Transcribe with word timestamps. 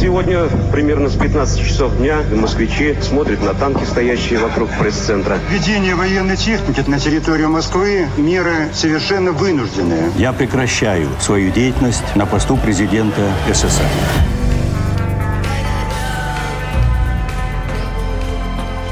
Сегодня 0.00 0.48
примерно 0.70 1.08
с 1.08 1.16
15 1.16 1.60
часов 1.60 1.96
дня 1.96 2.18
москвичи 2.32 2.94
смотрят 3.02 3.42
на 3.42 3.52
танки, 3.52 3.82
стоящие 3.84 4.38
вокруг 4.38 4.70
пресс-центра. 4.78 5.40
Введение 5.50 5.96
военной 5.96 6.36
техники 6.36 6.84
на 6.86 7.00
территорию 7.00 7.50
Москвы– 7.50 8.06
меры 8.16 8.68
совершенно 8.72 9.32
вынужденные. 9.32 10.12
Я 10.16 10.32
прекращаю 10.32 11.08
свою 11.20 11.50
деятельность 11.50 12.04
на 12.14 12.26
посту 12.26 12.56
президента 12.56 13.22
СССР. 13.52 13.82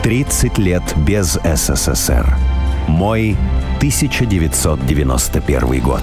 Тридцать 0.02 0.58
лет 0.58 0.82
без 0.96 1.38
СССР. 1.44 2.36
Мой 2.88 3.36
1991 3.78 5.80
год. 5.80 6.02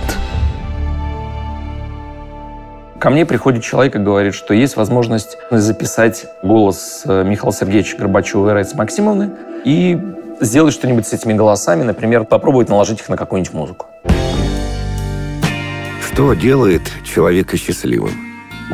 Ко 3.03 3.09
мне 3.09 3.25
приходит 3.25 3.63
человек 3.63 3.97
и 3.97 3.99
говорит, 3.99 4.33
что 4.33 4.53
есть 4.53 4.77
возможность 4.77 5.37
записать 5.51 6.25
голос 6.41 7.01
э, 7.03 7.25
Михаила 7.25 7.51
Сергеевича 7.51 7.97
Горбачева 7.97 8.51
и 8.51 8.53
Раисы 8.53 8.77
Максимовны 8.77 9.29
и 9.65 9.99
сделать 10.39 10.73
что-нибудь 10.73 11.05
с 11.05 11.11
этими 11.11 11.33
голосами, 11.33 11.83
например, 11.83 12.23
попробовать 12.23 12.69
наложить 12.69 13.01
их 13.01 13.09
на 13.09 13.17
какую-нибудь 13.17 13.53
музыку. 13.53 13.87
Что 16.07 16.33
делает 16.33 16.83
человека 17.03 17.57
счастливым? 17.57 18.13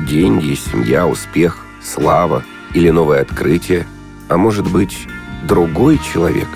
Деньги, 0.08 0.54
семья, 0.54 1.08
успех, 1.08 1.66
слава 1.84 2.44
или 2.76 2.92
новое 2.92 3.22
открытие? 3.22 3.88
А 4.30 4.38
может 4.38 4.72
быть, 4.72 4.96
другой 5.48 6.00
человек? 6.14 6.50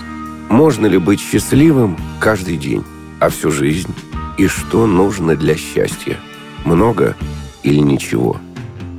Можно 0.48 0.86
ли 0.86 1.00
быть 1.00 1.20
счастливым 1.20 1.98
каждый 2.20 2.58
день, 2.58 2.84
а 3.20 3.30
всю 3.30 3.50
жизнь? 3.50 3.96
И 4.38 4.46
что 4.46 4.86
нужно 4.86 5.36
для 5.36 5.56
счастья? 5.56 6.18
Много 6.66 7.16
или 7.64 7.80
ничего? 7.80 8.38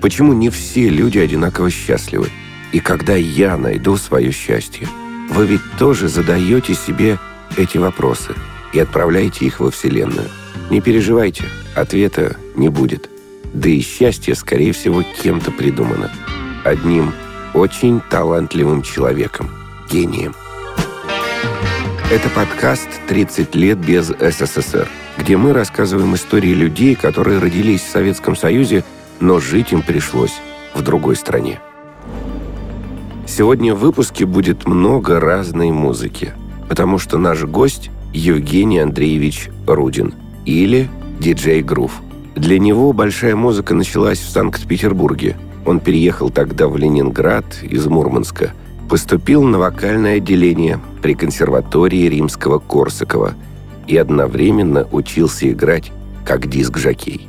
Почему 0.00 0.32
не 0.32 0.50
все 0.50 0.88
люди 0.88 1.18
одинаково 1.18 1.70
счастливы? 1.70 2.28
И 2.72 2.80
когда 2.80 3.14
я 3.14 3.56
найду 3.56 3.96
свое 3.96 4.32
счастье? 4.32 4.88
Вы 5.30 5.46
ведь 5.46 5.62
тоже 5.78 6.08
задаете 6.08 6.74
себе 6.74 7.18
эти 7.56 7.78
вопросы 7.78 8.34
и 8.72 8.78
отправляете 8.78 9.46
их 9.46 9.60
во 9.60 9.70
Вселенную. 9.70 10.28
Не 10.70 10.80
переживайте, 10.80 11.44
ответа 11.74 12.36
не 12.56 12.68
будет. 12.68 13.08
Да 13.52 13.68
и 13.68 13.80
счастье, 13.80 14.34
скорее 14.34 14.72
всего, 14.72 15.02
кем-то 15.22 15.50
придумано. 15.52 16.10
Одним 16.64 17.12
очень 17.54 18.00
талантливым 18.10 18.82
человеком, 18.82 19.48
гением. 19.90 20.34
Это 22.10 22.28
подкаст 22.30 22.88
«30 23.08 23.56
лет 23.56 23.78
без 23.78 24.08
СССР», 24.08 24.88
где 25.18 25.36
мы 25.36 25.52
рассказываем 25.52 26.14
истории 26.14 26.52
людей, 26.54 26.94
которые 26.94 27.38
родились 27.38 27.82
в 27.82 27.90
Советском 27.90 28.36
Союзе, 28.36 28.84
но 29.20 29.40
жить 29.40 29.72
им 29.72 29.82
пришлось 29.82 30.34
в 30.74 30.82
другой 30.82 31.16
стране. 31.16 31.60
Сегодня 33.26 33.74
в 33.74 33.78
выпуске 33.78 34.26
будет 34.26 34.66
много 34.66 35.20
разной 35.20 35.70
музыки, 35.70 36.32
потому 36.68 36.98
что 36.98 37.18
наш 37.18 37.42
гость 37.44 37.90
Евгений 38.12 38.80
Андреевич 38.80 39.50
Рудин 39.66 40.14
или 40.44 40.88
диджей 41.18 41.62
Грув. 41.62 41.92
Для 42.34 42.58
него 42.58 42.92
большая 42.92 43.36
музыка 43.36 43.74
началась 43.74 44.18
в 44.18 44.28
Санкт-Петербурге. 44.28 45.36
Он 45.64 45.80
переехал 45.80 46.30
тогда 46.30 46.68
в 46.68 46.76
Ленинград 46.76 47.44
из 47.62 47.86
Мурманска– 47.86 48.52
Поступил 48.88 49.42
на 49.42 49.58
вокальное 49.58 50.16
отделение 50.16 50.78
при 51.02 51.14
консерватории 51.14 52.06
римского 52.08 52.58
Корсакова 52.58 53.34
и 53.86 53.96
одновременно 53.96 54.86
учился 54.90 55.50
играть 55.50 55.92
как 56.24 56.48
диск-жокей. 56.48 57.28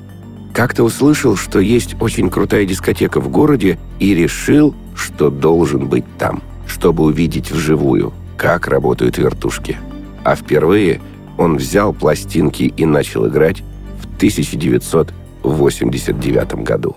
Как-то 0.53 0.83
услышал, 0.83 1.35
что 1.35 1.59
есть 1.59 1.95
очень 1.99 2.29
крутая 2.29 2.65
дискотека 2.65 3.19
в 3.19 3.29
городе 3.29 3.77
и 3.99 4.15
решил, 4.15 4.73
что 4.95 5.29
должен 5.29 5.87
быть 5.87 6.05
там, 6.17 6.41
чтобы 6.65 7.03
увидеть 7.03 7.51
вживую, 7.51 8.13
как 8.37 8.67
работают 8.67 9.17
вертушки. 9.17 9.77
А 10.23 10.35
впервые 10.35 11.01
он 11.37 11.57
взял 11.57 11.93
пластинки 11.93 12.63
и 12.63 12.85
начал 12.85 13.27
играть 13.27 13.61
в 14.01 14.05
1989 14.15 16.63
году. 16.63 16.95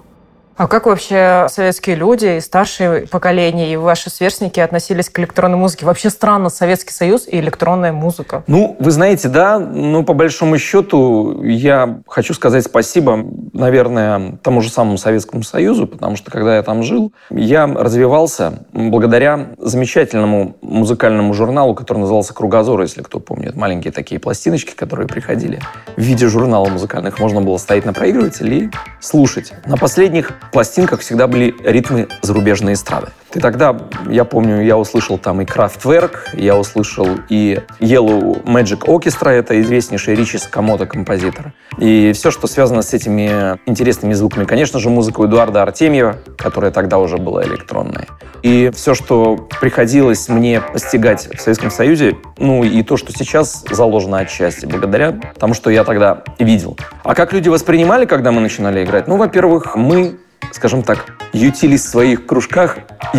А 0.59 0.67
как 0.67 0.87
вообще 0.87 1.47
советские 1.49 1.95
люди 1.95 2.39
и 2.39 2.41
старшие 2.41 3.07
поколения, 3.07 3.73
и 3.73 3.77
ваши 3.77 4.11
сверстники 4.11 4.59
относились 4.59 5.09
к 5.09 5.17
электронной 5.21 5.57
музыке? 5.57 5.87
Вообще 5.87 6.11
странно 6.11 6.51
Советский 6.51 6.93
Союз 6.93 7.29
и 7.29 7.39
электронная 7.39 7.93
музыка. 7.93 8.43
Ну, 8.49 8.75
вы 8.81 8.91
знаете, 8.91 9.29
да, 9.29 9.61
но 9.61 10.03
по 10.03 10.15
большому 10.15 10.59
счету 10.59 11.45
я 11.45 12.01
хочу 12.09 12.35
сказать 12.35 12.65
спасибо, 12.65 13.25
наверное, 13.53 14.37
тому 14.43 14.61
же 14.61 14.71
самому 14.71 14.99
Советскому 14.99 15.45
Союзу, 15.45 15.87
потому 15.87 16.17
что 16.17 16.33
когда 16.33 16.57
я 16.57 16.63
там 16.65 16.83
жил, 16.83 17.13
я 17.31 17.69
развивался 17.69 18.67
благодаря 18.73 19.51
замечательному 19.59 20.57
музыкальному 20.61 21.35
журналу, 21.35 21.77
который 21.77 21.99
назывался 21.99 22.35
«Кругозор», 22.35 22.81
если 22.81 23.03
кто 23.03 23.21
помнит. 23.21 23.55
Маленькие 23.55 23.93
такие 23.93 24.21
пластиночки, 24.21 24.75
которые 24.75 25.07
приходили 25.07 25.61
в 25.97 26.01
виде 26.01 26.27
журнала 26.27 26.69
музыкальных. 26.69 27.21
Можно 27.21 27.43
было 27.43 27.59
стоять 27.59 27.85
на 27.85 27.93
проигрывателе 27.93 28.59
и 28.59 28.71
слушать. 28.99 29.53
На 29.65 29.77
последних 29.77 30.33
пластинках 30.51 31.01
всегда 31.01 31.27
были 31.27 31.55
ритмы 31.63 32.09
зарубежной 32.23 32.75
эстрады. 32.75 33.09
И 33.39 33.41
тогда, 33.41 33.77
я 34.09 34.25
помню, 34.25 34.63
я 34.65 34.77
услышал 34.77 35.17
там 35.17 35.41
и 35.41 35.45
Kraftwerk, 35.45 36.17
я 36.33 36.57
услышал 36.57 37.07
и 37.29 37.61
Yellow 37.79 38.43
Magic 38.43 38.81
Orchestra, 38.81 39.29
это 39.29 39.61
известнейший 39.61 40.17
Ричи 40.17 40.39
Сакамото 40.39 40.87
композитор. 40.87 41.53
И 41.79 42.11
все, 42.17 42.33
что 42.33 42.49
связано 42.49 42.83
с 42.83 42.93
этими 42.95 43.57
интересными 43.65 44.13
звуками. 44.15 44.43
Конечно 44.43 44.81
же, 44.81 44.91
музыку 44.91 45.25
Эдуарда 45.25 45.63
Артемьева, 45.63 46.17
которая 46.37 46.73
тогда 46.73 46.99
уже 46.99 47.19
была 47.19 47.45
электронной. 47.45 48.09
И 48.43 48.73
все, 48.75 48.95
что 48.95 49.49
приходилось 49.61 50.29
мне 50.29 50.61
постигать 50.61 51.29
в 51.33 51.41
Советском 51.41 51.71
Союзе, 51.71 52.17
ну 52.39 52.65
и 52.65 52.83
то, 52.83 52.97
что 52.97 53.13
сейчас 53.13 53.65
заложено 53.71 54.19
отчасти, 54.19 54.67
благодаря 54.67 55.13
тому, 55.39 55.55
что 55.55 55.71
я 55.71 55.85
тогда 55.85 56.25
видел. 56.41 56.77
А 57.05 57.15
как 57.15 57.33
люди 57.33 57.49
воспринимали, 57.49 58.05
когда 58.05 58.33
мы 58.33 58.41
начинали 58.41 58.83
играть? 58.83 59.07
Ну, 59.07 59.17
во-первых, 59.17 59.77
мы 59.77 60.19
скажем 60.53 60.83
так, 60.83 61.05
ютились 61.33 61.85
в 61.85 61.89
своих 61.89 62.27
кружках 62.27 62.79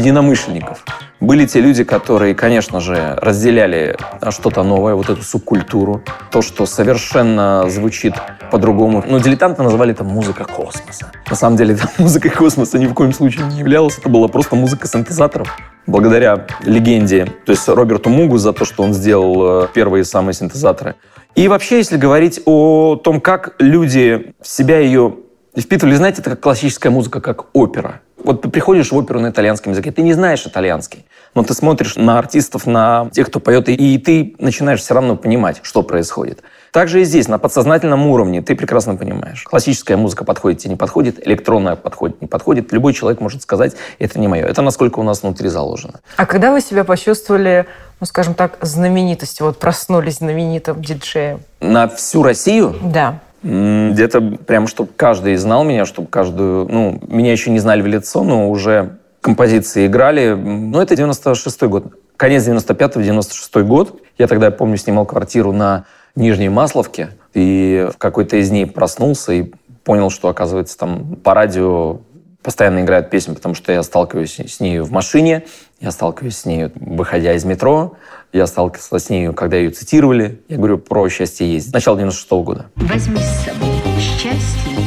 единомышленников. 0.10 0.84
Были 1.20 1.46
те 1.46 1.62
люди, 1.62 1.84
которые, 1.84 2.34
конечно 2.34 2.80
же, 2.80 3.18
разделяли 3.22 3.98
что-то 4.30 4.64
новое, 4.64 4.96
вот 4.96 5.10
эту 5.10 5.22
субкультуру, 5.22 6.02
то, 6.32 6.42
что 6.42 6.66
совершенно 6.66 7.70
звучит 7.70 8.14
по-другому. 8.52 9.04
Но 9.08 9.20
дилетанты 9.20 9.62
называли 9.62 9.92
это 9.92 10.04
музыка 10.04 10.46
космоса. 10.46 11.12
На 11.30 11.36
самом 11.36 11.58
деле, 11.58 11.74
это 11.76 11.90
музыка 11.98 12.30
космоса 12.30 12.80
ни 12.80 12.88
в 12.88 12.94
коем 12.94 13.14
случае 13.14 13.46
не 13.48 13.60
являлась. 13.60 13.98
Это 13.98 14.10
была 14.10 14.28
просто 14.28 14.56
музыка 14.56 14.88
синтезаторов. 14.88 15.56
Благодаря 15.86 16.48
легенде, 16.64 17.26
то 17.46 17.52
есть 17.52 17.68
Роберту 17.68 18.10
Мугу 18.10 18.38
за 18.38 18.54
то, 18.54 18.64
что 18.66 18.84
он 18.84 18.94
сделал 18.94 19.64
э, 19.64 19.68
первые 19.74 20.04
самые 20.04 20.34
синтезаторы. 20.34 20.96
И 21.36 21.48
вообще, 21.48 21.78
если 21.78 21.98
говорить 21.98 22.42
о 22.46 22.96
том, 22.96 23.22
как 23.22 23.56
люди 23.60 24.34
в 24.42 24.48
себя 24.48 24.80
ее 24.80 25.16
впитывали, 25.58 25.96
знаете, 25.96 26.22
это 26.22 26.32
как 26.32 26.40
классическая 26.42 26.90
музыка, 26.90 27.22
как 27.22 27.48
опера. 27.54 28.02
Вот 28.24 28.42
ты 28.42 28.50
приходишь 28.50 28.92
в 28.92 28.96
оперу 28.96 29.20
на 29.20 29.30
итальянском 29.30 29.72
языке, 29.72 29.92
ты 29.92 30.02
не 30.02 30.14
знаешь 30.14 30.46
итальянский, 30.46 31.06
но 31.36 31.44
ты 31.44 31.54
смотришь 31.54 31.96
на 31.96 32.20
артистов, 32.20 32.66
на 32.66 33.10
тех, 33.12 33.28
кто 33.28 33.40
поет, 33.40 33.70
и 33.70 33.98
ты 33.98 34.36
начинаешь 34.40 34.82
все 34.82 34.94
равно 34.94 35.16
понимать, 35.16 35.60
что 35.64 35.84
происходит. 35.84 36.42
Также 36.72 37.02
и 37.02 37.04
здесь, 37.04 37.28
на 37.28 37.40
подсознательном 37.40 38.06
уровне, 38.08 38.42
ты 38.42 38.56
прекрасно 38.56 38.96
понимаешь. 38.96 39.44
Классическая 39.44 39.98
музыка 39.98 40.24
подходит 40.24 40.60
тебе, 40.60 40.72
не 40.72 40.78
подходит, 40.78 41.26
электронная 41.26 41.76
подходит, 41.76 42.22
не 42.22 42.28
подходит. 42.28 42.72
Любой 42.72 42.94
человек 42.94 43.22
может 43.22 43.42
сказать, 43.42 43.76
это 43.98 44.20
не 44.20 44.28
мое. 44.28 44.46
Это 44.46 44.62
насколько 44.62 45.00
у 45.00 45.04
нас 45.04 45.24
внутри 45.24 45.50
заложено. 45.50 46.00
А 46.16 46.26
когда 46.26 46.52
вы 46.52 46.62
себя 46.62 46.84
почувствовали, 46.84 47.66
ну, 48.00 48.06
скажем 48.06 48.36
так, 48.36 48.58
знаменитостью, 48.62 49.48
вот 49.48 49.58
проснулись 49.58 50.18
знаменитым 50.18 50.82
диджеем? 50.82 51.42
На 51.60 51.88
всю 51.88 52.22
Россию? 52.22 52.76
Да. 52.84 53.20
Где-то 53.42 54.22
прям, 54.46 54.68
чтобы 54.68 54.92
каждый 54.96 55.36
знал 55.36 55.64
меня, 55.64 55.86
чтобы 55.86 56.08
каждую... 56.08 56.68
Ну, 56.70 57.00
меня 57.08 57.32
еще 57.32 57.52
не 57.52 57.60
знали 57.60 57.82
в 57.82 57.88
лицо, 57.88 58.24
но 58.24 58.50
уже 58.50 58.98
композиции 59.22 59.88
играли. 59.88 60.34
Ну, 60.34 60.80
это 60.80 60.94
96-й 60.96 61.68
год. 61.68 61.86
Конец 62.18 62.48
95-го, 62.48 63.00
96-й 63.00 63.64
год. 63.64 64.02
Я 64.18 64.28
тогда, 64.28 64.48
я 64.48 64.52
помню, 64.52 64.78
снимал 64.78 65.06
квартиру 65.06 65.54
на 65.54 65.86
Нижней 66.16 66.50
Масловке. 66.50 67.12
И 67.34 67.88
в 67.94 67.98
какой-то 67.98 68.38
из 68.38 68.50
дней 68.50 68.66
проснулся 68.66 69.32
и 69.32 69.52
понял, 69.84 70.10
что, 70.10 70.28
оказывается, 70.28 70.78
там 70.78 71.16
по 71.16 71.34
радио 71.34 72.00
постоянно 72.50 72.82
играют 72.82 73.12
песни, 73.12 73.36
потому 73.36 73.54
что 73.54 73.72
я 73.72 73.84
сталкиваюсь 73.84 74.40
с 74.40 74.60
ней 74.60 74.80
в 74.80 74.92
машине, 74.92 75.44
я 75.80 75.92
сталкиваюсь 75.92 76.36
с 76.36 76.46
ней, 76.46 76.72
выходя 76.74 77.36
из 77.36 77.46
метро, 77.46 77.94
я 78.34 78.48
сталкивался 78.48 78.98
с 78.98 79.08
ней, 79.12 79.32
когда 79.34 79.58
ее 79.58 79.70
цитировали. 79.70 80.42
Я 80.50 80.58
говорю 80.58 80.80
про 80.80 81.08
счастье 81.10 81.48
есть. 81.48 81.72
Начало 81.72 82.00
96 82.00 82.32
-го 82.32 82.44
года. 82.44 82.66
Возьми 82.76 83.20
с 83.20 83.46
собой 83.46 83.78
счастье. 84.00 84.78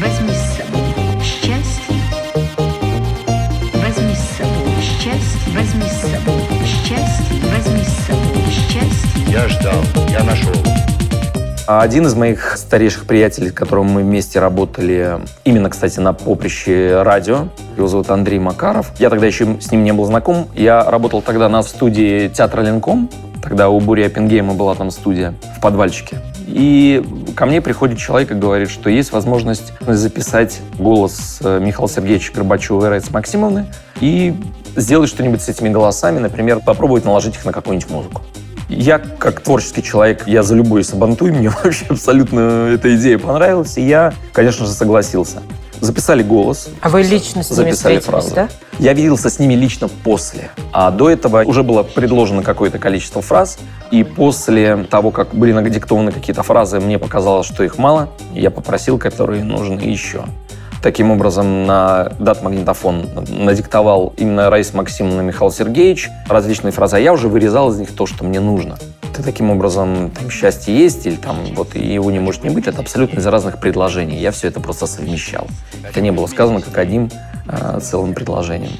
Возьми 0.00 0.32
с 0.32 0.56
собой 0.56 1.20
счастье. 1.22 1.96
Возьми 3.74 4.14
с 4.14 4.24
собой 4.38 4.80
счастье. 4.80 5.52
Возьми 5.54 5.88
с 5.88 6.00
собой 6.00 6.42
счастье. 6.64 7.36
Возьми 7.54 7.84
с 7.84 8.06
собой 8.06 8.44
счастье. 8.50 9.30
Я 9.30 9.46
ждал, 9.46 10.01
один 11.66 12.06
из 12.06 12.14
моих 12.14 12.56
старейших 12.56 13.06
приятелей, 13.06 13.50
с 13.50 13.52
которым 13.52 13.86
мы 13.86 14.02
вместе 14.02 14.40
работали, 14.40 15.20
именно, 15.44 15.70
кстати, 15.70 16.00
на 16.00 16.12
поприще 16.12 17.02
радио, 17.02 17.48
его 17.76 17.86
зовут 17.86 18.10
Андрей 18.10 18.38
Макаров. 18.38 18.92
Я 18.98 19.10
тогда 19.10 19.26
еще 19.26 19.60
с 19.60 19.70
ним 19.70 19.84
не 19.84 19.92
был 19.92 20.04
знаком. 20.04 20.48
Я 20.54 20.82
работал 20.90 21.22
тогда 21.22 21.48
на 21.48 21.62
студии 21.62 22.28
театра 22.28 22.62
Ленком. 22.62 23.08
Тогда 23.42 23.68
у 23.68 23.80
Бури 23.80 24.02
Оппенгейма 24.02 24.54
была 24.54 24.74
там 24.74 24.90
студия 24.90 25.34
в 25.56 25.60
подвальчике. 25.60 26.18
И 26.46 27.04
ко 27.34 27.46
мне 27.46 27.60
приходит 27.60 27.98
человек 27.98 28.30
и 28.30 28.34
говорит, 28.34 28.70
что 28.70 28.90
есть 28.90 29.12
возможность 29.12 29.72
записать 29.86 30.60
голос 30.78 31.38
э, 31.42 31.60
Михаила 31.60 31.88
Сергеевича 31.88 32.32
Горбачева 32.34 32.86
и 32.86 32.88
Раисы 32.88 33.10
Максимовны 33.12 33.66
и 34.00 34.34
сделать 34.76 35.08
что-нибудь 35.08 35.42
с 35.42 35.48
этими 35.48 35.68
голосами, 35.68 36.18
например, 36.18 36.60
попробовать 36.60 37.04
наложить 37.04 37.36
их 37.36 37.44
на 37.44 37.52
какую-нибудь 37.52 37.90
музыку. 37.90 38.22
Я, 38.72 38.98
как 38.98 39.40
творческий 39.40 39.82
человек, 39.82 40.26
я 40.26 40.42
за 40.42 40.54
любой 40.54 40.84
сабантуй, 40.84 41.30
мне 41.30 41.48
вообще 41.64 41.86
абсолютно 41.88 42.68
эта 42.72 42.94
идея 42.96 43.18
понравилась, 43.18 43.76
и 43.76 43.82
я, 43.82 44.12
конечно 44.32 44.66
же, 44.66 44.72
согласился. 44.72 45.42
Записали 45.80 46.22
голос. 46.22 46.68
А 46.80 46.88
вы 46.88 47.02
лично 47.02 47.42
с 47.42 47.50
ними 47.50 47.70
записали 47.70 47.98
фразу. 47.98 48.32
да? 48.34 48.48
Я 48.78 48.92
виделся 48.92 49.28
с 49.28 49.40
ними 49.40 49.54
лично 49.54 49.88
после. 49.88 50.50
А 50.72 50.92
до 50.92 51.10
этого 51.10 51.42
уже 51.42 51.64
было 51.64 51.82
предложено 51.82 52.44
какое-то 52.44 52.78
количество 52.78 53.20
фраз. 53.20 53.58
И 53.90 54.04
после 54.04 54.84
того, 54.84 55.10
как 55.10 55.34
были 55.34 55.52
надиктованы 55.52 56.12
какие-то 56.12 56.44
фразы, 56.44 56.78
мне 56.78 57.00
показалось, 57.00 57.48
что 57.48 57.64
их 57.64 57.78
мало. 57.78 58.10
Я 58.32 58.52
попросил, 58.52 58.96
которые 58.96 59.42
нужны 59.42 59.80
еще. 59.80 60.24
Таким 60.82 61.12
образом, 61.12 61.64
на 61.64 62.10
дат-магнитофон 62.18 63.08
надиктовал 63.28 64.14
именно 64.16 64.50
Раис 64.50 64.74
Максимовна 64.74 65.20
Михаил 65.20 65.52
Сергеевич 65.52 66.10
различные 66.28 66.72
фразы, 66.72 66.96
а 66.96 66.98
я 66.98 67.12
уже 67.12 67.28
вырезал 67.28 67.70
из 67.70 67.78
них 67.78 67.94
то, 67.94 68.04
что 68.04 68.24
мне 68.24 68.40
нужно. 68.40 68.76
Ты 69.14 69.22
таким 69.22 69.52
образом, 69.52 70.10
там, 70.10 70.28
счастье 70.28 70.76
есть, 70.76 71.06
или 71.06 71.14
там, 71.14 71.36
вот, 71.54 71.76
и 71.76 71.86
его 71.86 72.10
не 72.10 72.18
может 72.18 72.42
не 72.42 72.50
быть, 72.50 72.66
это 72.66 72.80
абсолютно 72.80 73.20
из 73.20 73.26
разных 73.26 73.60
предложений. 73.60 74.16
Я 74.16 74.32
все 74.32 74.48
это 74.48 74.58
просто 74.58 74.86
совмещал. 74.86 75.46
Это 75.88 76.00
не 76.00 76.10
было 76.10 76.26
сказано 76.26 76.60
как 76.60 76.76
одним 76.78 77.10
э, 77.46 77.78
целым 77.80 78.12
предложением. 78.12 78.72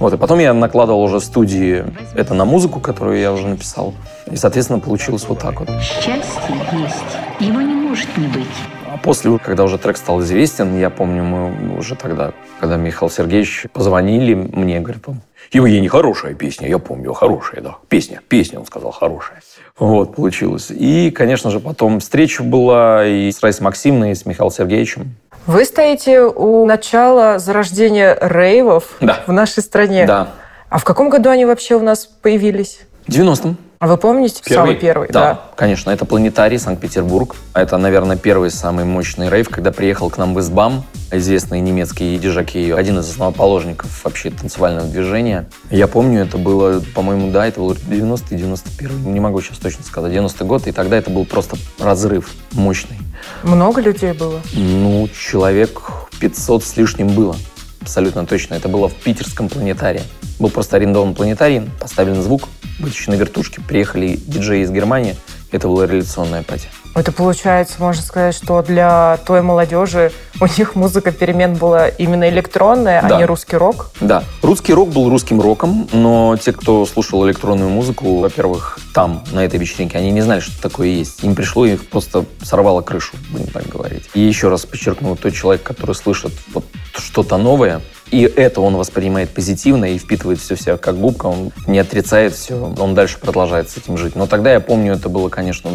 Вот, 0.00 0.12
и 0.12 0.16
потом 0.16 0.40
я 0.40 0.52
накладывал 0.54 1.02
уже 1.02 1.20
в 1.20 1.24
студии 1.24 1.84
это 2.14 2.34
на 2.34 2.44
музыку, 2.44 2.80
которую 2.80 3.20
я 3.20 3.32
уже 3.32 3.46
написал. 3.46 3.94
И, 4.28 4.34
соответственно, 4.34 4.80
получилось 4.80 5.24
вот 5.28 5.38
так 5.38 5.60
вот. 5.60 5.68
Счастье 5.80 6.56
есть. 6.72 7.38
Его 7.38 7.60
не 7.60 7.74
может 7.74 8.08
не 8.16 8.26
быть. 8.26 8.48
А 8.94 8.96
после, 8.96 9.36
когда 9.40 9.64
уже 9.64 9.76
трек 9.76 9.96
стал 9.96 10.20
известен, 10.20 10.78
я 10.78 10.88
помню, 10.88 11.24
мы 11.24 11.76
уже 11.76 11.96
тогда, 11.96 12.32
когда 12.60 12.76
Михаил 12.76 13.10
Сергеевич 13.10 13.66
позвонили 13.72 14.34
мне, 14.34 14.78
говорит, 14.78 15.04
Евгений, 15.50 15.88
хорошая 15.88 16.34
песня, 16.34 16.68
я 16.68 16.78
помню, 16.78 17.12
хорошая, 17.12 17.60
да. 17.60 17.74
Песня, 17.88 18.20
песня, 18.28 18.60
он 18.60 18.66
сказал, 18.66 18.92
хорошая. 18.92 19.42
Вот, 19.80 20.14
получилось. 20.14 20.68
И, 20.70 21.10
конечно 21.10 21.50
же, 21.50 21.58
потом 21.58 21.98
встреча 21.98 22.44
была 22.44 23.04
и 23.04 23.32
с 23.32 23.42
Раисой 23.42 23.64
Максимовной, 23.64 24.12
и 24.12 24.14
с 24.14 24.26
Михаилом 24.26 24.52
Сергеевичем. 24.52 25.16
Вы 25.46 25.64
стоите 25.64 26.22
у 26.22 26.64
начала 26.64 27.40
зарождения 27.40 28.16
рейвов 28.20 28.90
Да. 29.00 29.24
в 29.26 29.32
нашей 29.32 29.64
стране. 29.64 30.06
Да. 30.06 30.28
А 30.68 30.78
в 30.78 30.84
каком 30.84 31.10
году 31.10 31.30
они 31.30 31.46
вообще 31.46 31.74
у 31.74 31.82
нас 31.82 32.06
появились? 32.06 32.82
В 33.08 33.10
90-м. 33.10 33.56
А 33.84 33.86
вы 33.86 33.98
помните 33.98 34.40
самый 34.46 34.76
первый? 34.76 35.08
Да, 35.10 35.42
конечно. 35.56 35.90
Это 35.90 36.06
планетарий, 36.06 36.58
Санкт-Петербург. 36.58 37.36
Это, 37.52 37.76
наверное, 37.76 38.16
первый 38.16 38.50
самый 38.50 38.86
мощный 38.86 39.28
рейв, 39.28 39.50
когда 39.50 39.72
приехал 39.72 40.08
к 40.08 40.16
нам 40.16 40.32
в 40.32 40.40
Избам, 40.40 40.84
известный 41.12 41.60
немецкий 41.60 42.16
диджаки, 42.16 42.70
один 42.70 42.98
из 43.00 43.10
основоположников 43.10 44.02
вообще 44.02 44.30
танцевального 44.30 44.88
движения. 44.88 45.50
Я 45.68 45.86
помню, 45.86 46.22
это 46.22 46.38
было, 46.38 46.82
по-моему, 46.94 47.30
да, 47.30 47.46
это 47.46 47.60
был 47.60 47.72
90-й, 47.72 48.36
91-й, 48.36 49.06
не 49.06 49.20
могу 49.20 49.42
сейчас 49.42 49.58
точно 49.58 49.84
сказать, 49.84 50.14
90-й 50.14 50.46
год, 50.46 50.66
и 50.66 50.72
тогда 50.72 50.96
это 50.96 51.10
был 51.10 51.26
просто 51.26 51.58
разрыв 51.78 52.32
мощный. 52.52 52.96
Много 53.42 53.82
людей 53.82 54.14
было? 54.14 54.40
Ну, 54.54 55.06
человек 55.08 55.82
500 56.20 56.64
с 56.64 56.76
лишним 56.78 57.08
было. 57.08 57.36
Абсолютно 57.84 58.24
точно. 58.24 58.54
Это 58.54 58.68
было 58.68 58.88
в 58.88 58.94
питерском 58.94 59.50
планетарии. 59.50 60.00
Был 60.38 60.48
просто 60.48 60.76
арендован 60.76 61.14
планетарий, 61.14 61.60
поставлен 61.78 62.22
звук, 62.22 62.48
вытащены 62.80 63.14
вертушки, 63.14 63.60
приехали 63.60 64.16
диджеи 64.16 64.62
из 64.62 64.70
Германии. 64.70 65.16
Это 65.52 65.68
была 65.68 65.86
реляционная 65.86 66.42
пати. 66.42 66.68
Это 66.94 67.10
получается, 67.10 67.74
можно 67.80 68.02
сказать, 68.02 68.36
что 68.36 68.62
для 68.62 69.18
той 69.26 69.42
молодежи 69.42 70.12
у 70.40 70.46
них 70.46 70.76
музыка 70.76 71.10
перемен 71.10 71.54
была 71.54 71.88
именно 71.88 72.28
электронная, 72.28 73.00
а 73.00 73.08
Да. 73.08 73.18
не 73.18 73.24
русский 73.24 73.56
рок. 73.56 73.90
Да, 74.00 74.22
русский 74.42 74.72
рок 74.72 74.90
был 74.90 75.08
русским 75.10 75.40
роком, 75.40 75.88
но 75.92 76.36
те, 76.36 76.52
кто 76.52 76.86
слушал 76.86 77.26
электронную 77.26 77.68
музыку, 77.70 78.20
во-первых, 78.20 78.78
там, 78.94 79.24
на 79.32 79.44
этой 79.44 79.58
вечеринке, 79.58 79.98
они 79.98 80.12
не 80.12 80.20
знали, 80.20 80.38
что 80.40 80.60
такое 80.62 80.86
есть. 80.88 81.24
Им 81.24 81.34
пришло, 81.34 81.66
их 81.66 81.88
просто 81.88 82.24
сорвало 82.42 82.80
крышу, 82.80 83.16
будем 83.32 83.48
так 83.48 83.66
говорить. 83.68 84.08
И 84.14 84.20
еще 84.20 84.48
раз 84.48 84.64
подчеркну, 84.64 85.16
тот 85.16 85.34
человек, 85.34 85.64
который 85.64 85.96
слышит 85.96 86.32
вот 86.52 86.64
что-то 86.96 87.36
новое, 87.38 87.80
и 88.14 88.22
это 88.24 88.60
он 88.60 88.76
воспринимает 88.76 89.30
позитивно 89.30 89.86
и 89.86 89.98
впитывает 89.98 90.38
все 90.38 90.54
в 90.54 90.60
себя 90.60 90.76
как 90.76 90.96
губка, 90.96 91.26
он 91.26 91.50
не 91.66 91.78
отрицает 91.80 92.32
все, 92.34 92.54
он 92.78 92.94
дальше 92.94 93.18
продолжает 93.18 93.70
с 93.70 93.76
этим 93.76 93.96
жить. 93.98 94.14
Но 94.14 94.26
тогда 94.26 94.52
я 94.52 94.60
помню, 94.60 94.94
это 94.94 95.08
было, 95.08 95.28
конечно, 95.28 95.70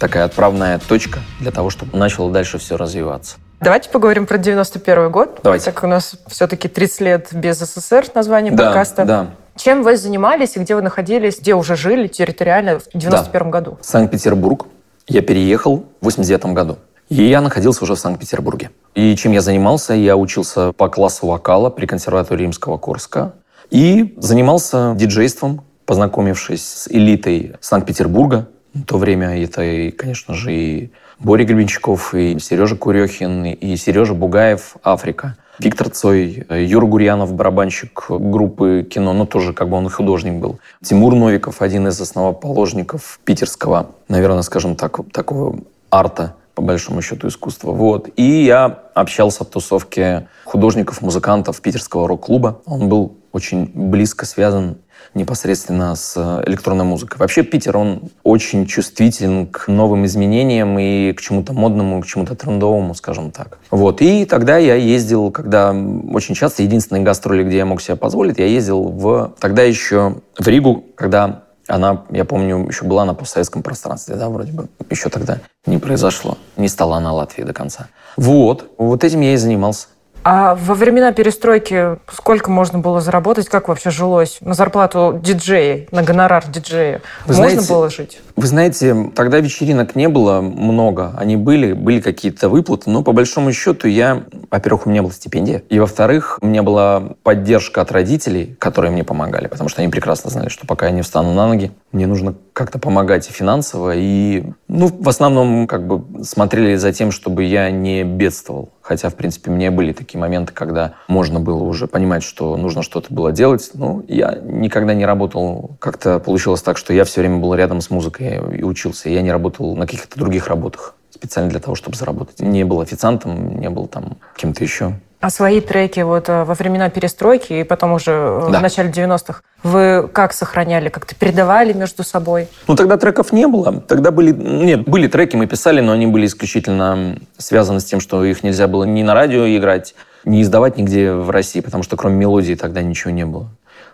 такая 0.00 0.24
отправная 0.24 0.80
точка 0.88 1.20
для 1.40 1.50
того, 1.50 1.68
чтобы 1.68 1.96
начало 1.96 2.32
дальше 2.32 2.58
все 2.58 2.76
развиваться. 2.76 3.36
Давайте 3.60 3.88
поговорим 3.90 4.26
про 4.26 4.38
91 4.38 5.10
год. 5.10 5.40
Давайте. 5.42 5.66
Так 5.66 5.74
как 5.74 5.84
у 5.84 5.86
нас 5.86 6.16
все-таки 6.26 6.68
30 6.68 7.00
лет 7.00 7.28
без 7.32 7.58
СССР 7.58 8.06
название 8.14 8.52
Да, 8.52 8.64
подкаста. 8.66 9.04
да. 9.04 9.30
Чем 9.56 9.82
вы 9.82 9.96
занимались 9.96 10.56
и 10.56 10.58
где 10.60 10.74
вы 10.74 10.82
находились, 10.82 11.38
где 11.38 11.54
уже 11.54 11.76
жили 11.76 12.08
территориально 12.08 12.78
в 12.80 12.84
91 12.92 13.50
году? 13.50 13.78
Санкт-Петербург. 13.80 14.66
Я 15.06 15.22
переехал 15.22 15.84
в 16.00 16.04
89 16.04 16.46
году. 16.54 16.78
И 17.08 17.22
я 17.22 17.40
находился 17.40 17.84
уже 17.84 17.94
в 17.94 17.98
Санкт-Петербурге. 17.98 18.70
И 18.94 19.14
чем 19.16 19.32
я 19.32 19.40
занимался? 19.40 19.94
Я 19.94 20.16
учился 20.16 20.72
по 20.72 20.88
классу 20.88 21.26
вокала 21.26 21.70
при 21.70 21.86
консерватории 21.86 22.42
Римского 22.42 22.78
Курска. 22.78 23.34
И 23.70 24.14
занимался 24.18 24.94
диджейством, 24.96 25.62
познакомившись 25.86 26.64
с 26.64 26.88
элитой 26.88 27.54
Санкт-Петербурга. 27.60 28.48
В 28.72 28.84
то 28.84 28.98
время 28.98 29.42
это, 29.42 29.92
конечно 29.96 30.34
же, 30.34 30.52
и 30.52 30.90
Боря 31.18 31.44
Гребенщиков, 31.44 32.14
и 32.14 32.38
Сережа 32.40 32.76
Курехин, 32.76 33.44
и 33.44 33.76
Сережа 33.76 34.14
Бугаев, 34.14 34.76
Африка. 34.82 35.36
Виктор 35.60 35.88
Цой, 35.88 36.44
Юра 36.50 36.86
Гурьянов, 36.86 37.32
барабанщик 37.32 38.06
группы 38.08 38.84
кино, 38.90 39.12
ну 39.12 39.24
тоже 39.24 39.52
как 39.52 39.68
бы 39.68 39.76
он 39.76 39.88
художник 39.88 40.34
был. 40.40 40.58
Тимур 40.82 41.14
Новиков, 41.14 41.62
один 41.62 41.86
из 41.86 42.00
основоположников 42.00 43.20
питерского, 43.24 43.90
наверное, 44.08 44.42
скажем 44.42 44.74
так, 44.74 44.98
такого 45.12 45.60
арта, 45.92 46.34
по 46.54 46.62
большому 46.62 47.02
счету, 47.02 47.28
искусства. 47.28 47.72
Вот. 47.72 48.08
И 48.16 48.44
я 48.44 48.80
общался 48.94 49.44
в 49.44 49.48
тусовке 49.48 50.28
художников, 50.44 51.02
музыкантов 51.02 51.60
питерского 51.60 52.08
рок-клуба. 52.08 52.60
Он 52.64 52.88
был 52.88 53.16
очень 53.32 53.70
близко 53.74 54.26
связан 54.26 54.78
непосредственно 55.12 55.94
с 55.94 56.16
электронной 56.46 56.84
музыкой. 56.84 57.18
Вообще 57.18 57.42
Питер, 57.42 57.76
он 57.76 58.10
очень 58.22 58.66
чувствителен 58.66 59.46
к 59.46 59.68
новым 59.68 60.06
изменениям 60.06 60.78
и 60.78 61.12
к 61.12 61.20
чему-то 61.20 61.52
модному, 61.52 62.00
к 62.00 62.06
чему-то 62.06 62.34
трендовому, 62.34 62.94
скажем 62.94 63.30
так. 63.30 63.58
Вот. 63.70 64.00
И 64.00 64.24
тогда 64.24 64.56
я 64.56 64.74
ездил, 64.74 65.30
когда 65.30 65.70
очень 65.70 66.34
часто, 66.34 66.62
единственные 66.62 67.02
гастроли, 67.02 67.44
где 67.44 67.58
я 67.58 67.66
мог 67.66 67.80
себе 67.80 67.96
позволить, 67.96 68.38
я 68.38 68.46
ездил 68.46 68.82
в, 68.84 69.34
тогда 69.38 69.62
еще 69.62 70.16
в 70.38 70.48
Ригу, 70.48 70.84
когда 70.94 71.44
она, 71.66 72.04
я 72.10 72.24
помню, 72.24 72.66
еще 72.66 72.84
была 72.84 73.04
на 73.04 73.14
постсоветском 73.14 73.62
пространстве, 73.62 74.16
да, 74.16 74.28
вроде 74.28 74.52
бы. 74.52 74.68
Еще 74.90 75.08
тогда 75.08 75.38
не 75.66 75.78
произошло. 75.78 76.36
Не 76.56 76.68
стала 76.68 76.96
она 76.96 77.12
Латвии 77.12 77.42
до 77.42 77.52
конца. 77.52 77.88
Вот. 78.16 78.72
Вот 78.78 79.04
этим 79.04 79.20
я 79.20 79.34
и 79.34 79.36
занимался. 79.36 79.88
А 80.24 80.54
во 80.54 80.74
времена 80.74 81.12
перестройки 81.12 81.98
сколько 82.10 82.50
можно 82.50 82.78
было 82.78 83.02
заработать? 83.02 83.48
Как 83.50 83.68
вообще 83.68 83.90
жилось? 83.90 84.38
На 84.40 84.54
зарплату 84.54 85.20
диджея, 85.22 85.86
на 85.90 86.02
гонорар 86.02 86.44
диджея? 86.48 87.02
Вы 87.26 87.34
можно 87.34 87.50
знаете, 87.50 87.72
было 87.72 87.90
жить? 87.90 88.20
Вы 88.34 88.46
знаете, 88.46 89.12
тогда 89.14 89.38
вечеринок 89.40 89.94
не 89.94 90.08
было 90.08 90.40
много. 90.40 91.12
Они 91.18 91.36
были, 91.36 91.74
были 91.74 92.00
какие-то 92.00 92.48
выплаты, 92.48 92.88
но 92.88 93.02
по 93.02 93.12
большому 93.12 93.52
счету 93.52 93.86
я, 93.86 94.24
во-первых, 94.50 94.86
у 94.86 94.90
меня 94.90 95.02
была 95.02 95.12
стипендия, 95.12 95.62
и 95.68 95.78
во-вторых, 95.78 96.38
у 96.40 96.46
меня 96.46 96.62
была 96.62 97.02
поддержка 97.22 97.82
от 97.82 97.92
родителей, 97.92 98.56
которые 98.58 98.90
мне 98.92 99.04
помогали, 99.04 99.46
потому 99.46 99.68
что 99.68 99.82
они 99.82 99.90
прекрасно 99.90 100.30
знали, 100.30 100.48
что 100.48 100.66
пока 100.66 100.86
я 100.86 100.92
не 100.92 101.02
встану 101.02 101.34
на 101.34 101.46
ноги, 101.46 101.70
мне 101.92 102.06
нужно 102.06 102.34
как-то 102.54 102.78
помогать 102.78 103.28
и 103.28 103.32
финансово, 103.32 103.94
и, 103.96 104.44
ну, 104.68 104.86
в 104.86 105.08
основном, 105.08 105.66
как 105.66 105.86
бы 105.86 106.24
смотрели 106.24 106.76
за 106.76 106.92
тем, 106.92 107.10
чтобы 107.10 107.42
я 107.42 107.70
не 107.72 108.04
бедствовал. 108.04 108.70
Хотя, 108.80 109.08
в 109.08 109.16
принципе, 109.16 109.50
меня 109.50 109.72
были 109.72 109.92
такие 109.92 110.20
моменты, 110.20 110.52
когда 110.52 110.94
можно 111.08 111.40
было 111.40 111.64
уже 111.64 111.88
понимать, 111.88 112.22
что 112.22 112.56
нужно 112.56 112.82
что-то 112.82 113.12
было 113.12 113.32
делать. 113.32 113.72
Но 113.74 114.04
я 114.06 114.38
никогда 114.40 114.94
не 114.94 115.04
работал. 115.04 115.72
Как-то 115.80 116.20
получилось 116.20 116.62
так, 116.62 116.78
что 116.78 116.92
я 116.94 117.04
все 117.04 117.22
время 117.22 117.38
был 117.38 117.54
рядом 117.54 117.80
с 117.80 117.90
музыкой 117.90 118.40
и 118.56 118.62
учился. 118.62 119.08
Я 119.08 119.22
не 119.22 119.32
работал 119.32 119.74
на 119.74 119.86
каких-то 119.86 120.16
других 120.16 120.46
работах 120.46 120.94
специально 121.10 121.50
для 121.50 121.60
того, 121.60 121.74
чтобы 121.74 121.96
заработать. 121.96 122.40
Не 122.40 122.64
был 122.64 122.80
официантом, 122.80 123.58
не 123.58 123.68
был 123.68 123.88
там 123.88 124.16
кем-то 124.36 124.62
еще. 124.62 124.94
А 125.24 125.30
свои 125.30 125.62
треки 125.62 126.00
вот 126.00 126.28
э, 126.28 126.44
во 126.44 126.52
времена 126.52 126.90
перестройки 126.90 127.54
и 127.54 127.64
потом 127.64 127.92
уже 127.92 128.10
э, 128.10 128.48
Да. 128.50 128.58
в 128.58 128.62
начале 128.62 128.90
90-х 128.90 129.40
вы 129.62 130.06
как 130.12 130.34
сохраняли? 130.34 130.90
Как-то 130.90 131.14
передавали 131.14 131.72
между 131.72 132.04
собой? 132.04 132.48
Ну, 132.68 132.76
тогда 132.76 132.98
треков 132.98 133.32
не 133.32 133.46
было. 133.46 133.80
Тогда 133.80 134.10
были... 134.10 134.32
Нет, 134.32 134.86
были 134.86 135.08
треки, 135.08 135.34
мы 135.34 135.46
писали, 135.46 135.80
но 135.80 135.92
они 135.92 136.06
были 136.06 136.26
исключительно 136.26 137.16
связаны 137.38 137.80
с 137.80 137.84
тем, 137.84 138.00
что 138.00 138.22
их 138.22 138.42
нельзя 138.42 138.68
было 138.68 138.84
ни 138.84 139.02
на 139.02 139.14
радио 139.14 139.46
играть, 139.46 139.94
ни 140.26 140.42
издавать 140.42 140.76
нигде 140.76 141.12
в 141.12 141.30
России, 141.30 141.60
потому 141.60 141.82
что 141.82 141.96
кроме 141.96 142.16
мелодии 142.16 142.54
тогда 142.54 142.82
ничего 142.82 143.10
не 143.10 143.24
было. 143.24 143.48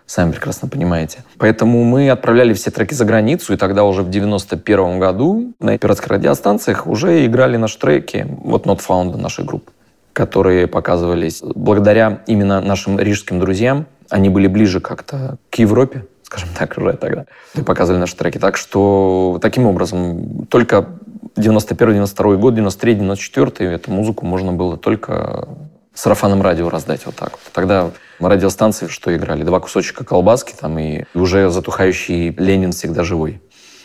Сами 0.05 0.31
прекрасно 0.31 0.67
понимаете. 0.67 1.19
Поэтому 1.37 1.85
мы 1.85 2.09
отправляли 2.09 2.51
все 2.51 2.71
треки 2.71 2.93
за 2.93 3.05
границу, 3.05 3.53
и 3.53 3.55
тогда 3.55 3.85
уже 3.85 4.03
в 4.03 4.09
91 4.09 4.99
году 4.99 5.53
на 5.61 5.77
пиратских 5.77 6.09
радиостанциях 6.09 6.87
уже 6.87 7.25
играли 7.25 7.55
наши 7.55 7.79
треки, 7.79 8.27
вот 8.43 8.65
Not 8.65 8.81
Found 8.85 9.15
нашей 9.15 9.45
группы, 9.45 9.71
которые 10.13 10.67
показывались 10.67 11.41
благодаря 11.41 12.21
именно 12.27 12.61
нашим 12.61 12.99
рижским 12.99 13.39
друзьям. 13.39 13.87
Они 14.09 14.29
были 14.29 14.47
ближе 14.47 14.79
как-то 14.79 15.37
к 15.49 15.55
Европе, 15.55 16.05
скажем 16.23 16.49
так, 16.57 16.77
уже 16.77 16.93
тогда. 16.93 17.25
И 17.55 17.61
показывали 17.61 17.99
наши 17.99 18.15
треки. 18.15 18.37
Так 18.37 18.57
что 18.57 19.39
таким 19.41 19.65
образом 19.65 20.45
только 20.47 20.89
91 21.35 21.93
92 21.93 22.35
год, 22.35 22.55
93 22.55 22.95
94 22.95 23.71
эту 23.71 23.91
музыку 23.91 24.25
можно 24.25 24.51
было 24.53 24.77
только 24.77 25.47
сарафаном 25.93 26.41
радио 26.41 26.69
раздать 26.69 27.05
вот 27.05 27.15
так 27.15 27.31
вот. 27.31 27.41
Тогда 27.53 27.91
радиостанции 28.19 28.87
что 28.87 29.15
играли? 29.15 29.43
Два 29.43 29.59
кусочка 29.59 30.03
колбаски 30.03 30.53
там 30.59 30.77
и 30.79 31.03
уже 31.13 31.49
затухающий 31.49 32.29
Ленин 32.37 32.71
всегда 32.71 33.03
живой. 33.03 33.41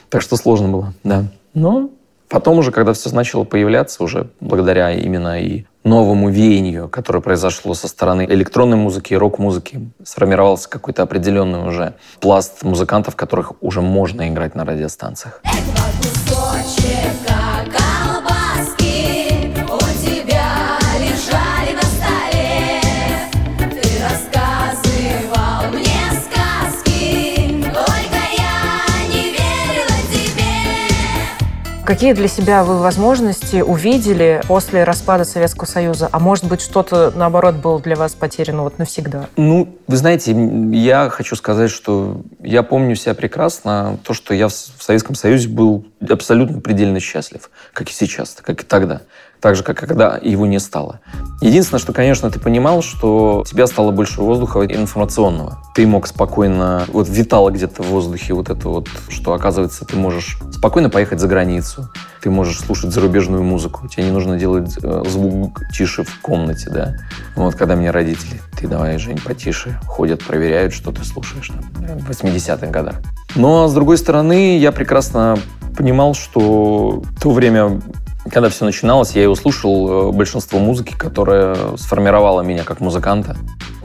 Так 0.09 0.23
что 0.23 0.37
сложно 0.37 0.68
было, 0.68 0.95
да. 1.02 1.25
Но 1.54 1.90
потом 2.28 2.59
уже, 2.59 2.73
когда 2.73 2.92
все 2.92 3.11
начало 3.14 3.45
появляться, 3.45 4.02
уже 4.02 4.30
благодаря 4.40 4.92
именно 4.92 5.40
и 5.40 5.64
новому 5.85 6.30
веянию, 6.30 6.88
которое 6.88 7.21
произошло 7.21 7.75
со 7.75 7.88
стороны 7.88 8.26
электронной 8.28 8.76
музыки 8.76 9.12
и 9.12 9.16
рок-музыки, 9.16 9.90
сформировался 10.04 10.68
какой-то 10.68 11.02
определенный 11.02 11.66
уже 11.66 11.95
пласт 12.21 12.62
музыкантов, 12.64 13.14
которых 13.14 13.52
уже 13.61 13.80
можно 13.83 14.28
играть 14.28 14.54
на 14.54 14.64
радиостанциях. 14.64 15.40
Кусочек 15.45 16.56
колбаски 16.66 17.45
Какие 31.87 32.14
для 32.14 32.26
себя 32.26 32.64
вы 32.64 32.81
возможности 32.81 33.61
увидели 33.61 34.43
после 34.49 34.83
распада 34.83 35.25
Советского 35.25 35.69
Союза? 35.69 36.09
А 36.11 36.19
может 36.19 36.47
быть, 36.47 36.61
что-то, 36.61 37.12
наоборот, 37.14 37.55
было 37.55 37.81
для 37.81 37.95
вас 37.95 38.12
потеряно 38.12 38.64
вот 38.64 38.78
навсегда? 38.78 39.28
Ну, 39.37 39.78
вы 39.87 39.97
знаете, 39.97 40.35
я 40.73 41.09
хочу 41.11 41.37
сказать, 41.37 41.71
что 41.71 42.23
я 42.43 42.64
помню 42.64 42.97
себя 42.97 43.14
прекрасно. 43.14 44.00
То, 44.02 44.14
что 44.14 44.35
я 44.35 44.49
в 44.49 44.52
Советском 44.52 45.14
Союзе 45.14 45.49
был 45.49 45.87
абсолютно 46.11 46.61
предельно 46.61 46.99
счастлив, 46.99 47.49
как 47.73 47.88
и 47.88 47.93
сейчас, 47.93 48.37
как 48.43 48.64
и 48.64 48.66
тогда. 48.66 49.02
Так 49.46 49.54
же, 49.54 49.62
как 49.62 49.78
когда 49.78 50.18
его 50.20 50.44
не 50.44 50.58
стало. 50.58 50.98
Единственное, 51.40 51.78
что, 51.78 51.92
конечно, 51.92 52.28
ты 52.32 52.40
понимал, 52.40 52.82
что 52.82 53.42
у 53.42 53.44
тебя 53.44 53.68
стало 53.68 53.92
больше 53.92 54.20
воздуха 54.20 54.64
информационного. 54.64 55.58
Ты 55.72 55.86
мог 55.86 56.08
спокойно, 56.08 56.84
вот 56.88 57.08
витало 57.08 57.50
где-то 57.50 57.84
в 57.84 57.86
воздухе 57.86 58.34
вот 58.34 58.50
это 58.50 58.68
вот, 58.68 58.88
что, 59.08 59.34
оказывается, 59.34 59.84
ты 59.84 59.94
можешь 59.94 60.36
спокойно 60.50 60.90
поехать 60.90 61.20
за 61.20 61.28
границу, 61.28 61.88
ты 62.22 62.28
можешь 62.28 62.58
слушать 62.58 62.90
зарубежную 62.90 63.44
музыку, 63.44 63.86
тебе 63.86 64.06
не 64.06 64.10
нужно 64.10 64.36
делать 64.36 64.76
э, 64.82 65.04
звук 65.06 65.60
тише 65.72 66.02
в 66.02 66.20
комнате, 66.20 66.68
да. 66.68 66.96
Вот 67.36 67.54
когда 67.54 67.76
мне 67.76 67.92
родители, 67.92 68.40
ты 68.58 68.66
давай, 68.66 68.98
Жень, 68.98 69.20
потише, 69.24 69.78
ходят, 69.86 70.24
проверяют, 70.24 70.72
что 70.72 70.90
ты 70.90 71.04
слушаешь 71.04 71.50
там, 71.50 71.98
в 72.00 72.10
80-х 72.10 72.66
годах. 72.66 72.96
Но, 73.36 73.68
с 73.68 73.74
другой 73.74 73.96
стороны, 73.98 74.58
я 74.58 74.72
прекрасно 74.72 75.38
понимал, 75.76 76.14
что 76.14 77.02
в 77.04 77.20
то 77.20 77.30
время, 77.30 77.80
когда 78.30 78.49
все 78.49 78.64
начиналось, 78.64 79.12
я 79.12 79.25
и 79.25 79.26
услышал 79.26 80.11
э, 80.11 80.12
большинство 80.12 80.59
музыки, 80.59 80.95
которая 80.97 81.76
сформировала 81.76 82.42
меня 82.42 82.64
как 82.64 82.80
музыканта. 82.80 83.37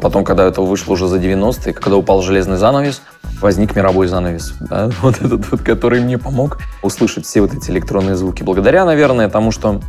Потом, 0.02 0.24
когда 0.24 0.46
это 0.46 0.62
вышло 0.62 0.94
уже 0.94 1.08
за 1.08 1.18
90-е, 1.18 1.74
когда 1.74 1.98
упал 1.98 2.22
железный 2.22 2.58
занавес, 2.58 3.02
возник 3.40 3.76
мировой 3.76 4.08
занавес. 4.08 4.54
да, 4.60 4.90
вот 5.02 5.22
этот 5.22 5.50
вот, 5.52 5.62
который 5.62 6.02
мне 6.02 6.18
помог 6.18 6.60
услышать 6.82 7.26
все 7.26 7.42
вот 7.42 7.54
эти 7.54 7.70
электронные 7.72 8.16
звуки. 8.16 8.44
Благодаря, 8.44 8.86
наверное, 8.86 9.30
тому, 9.30 9.52
что 9.52 9.82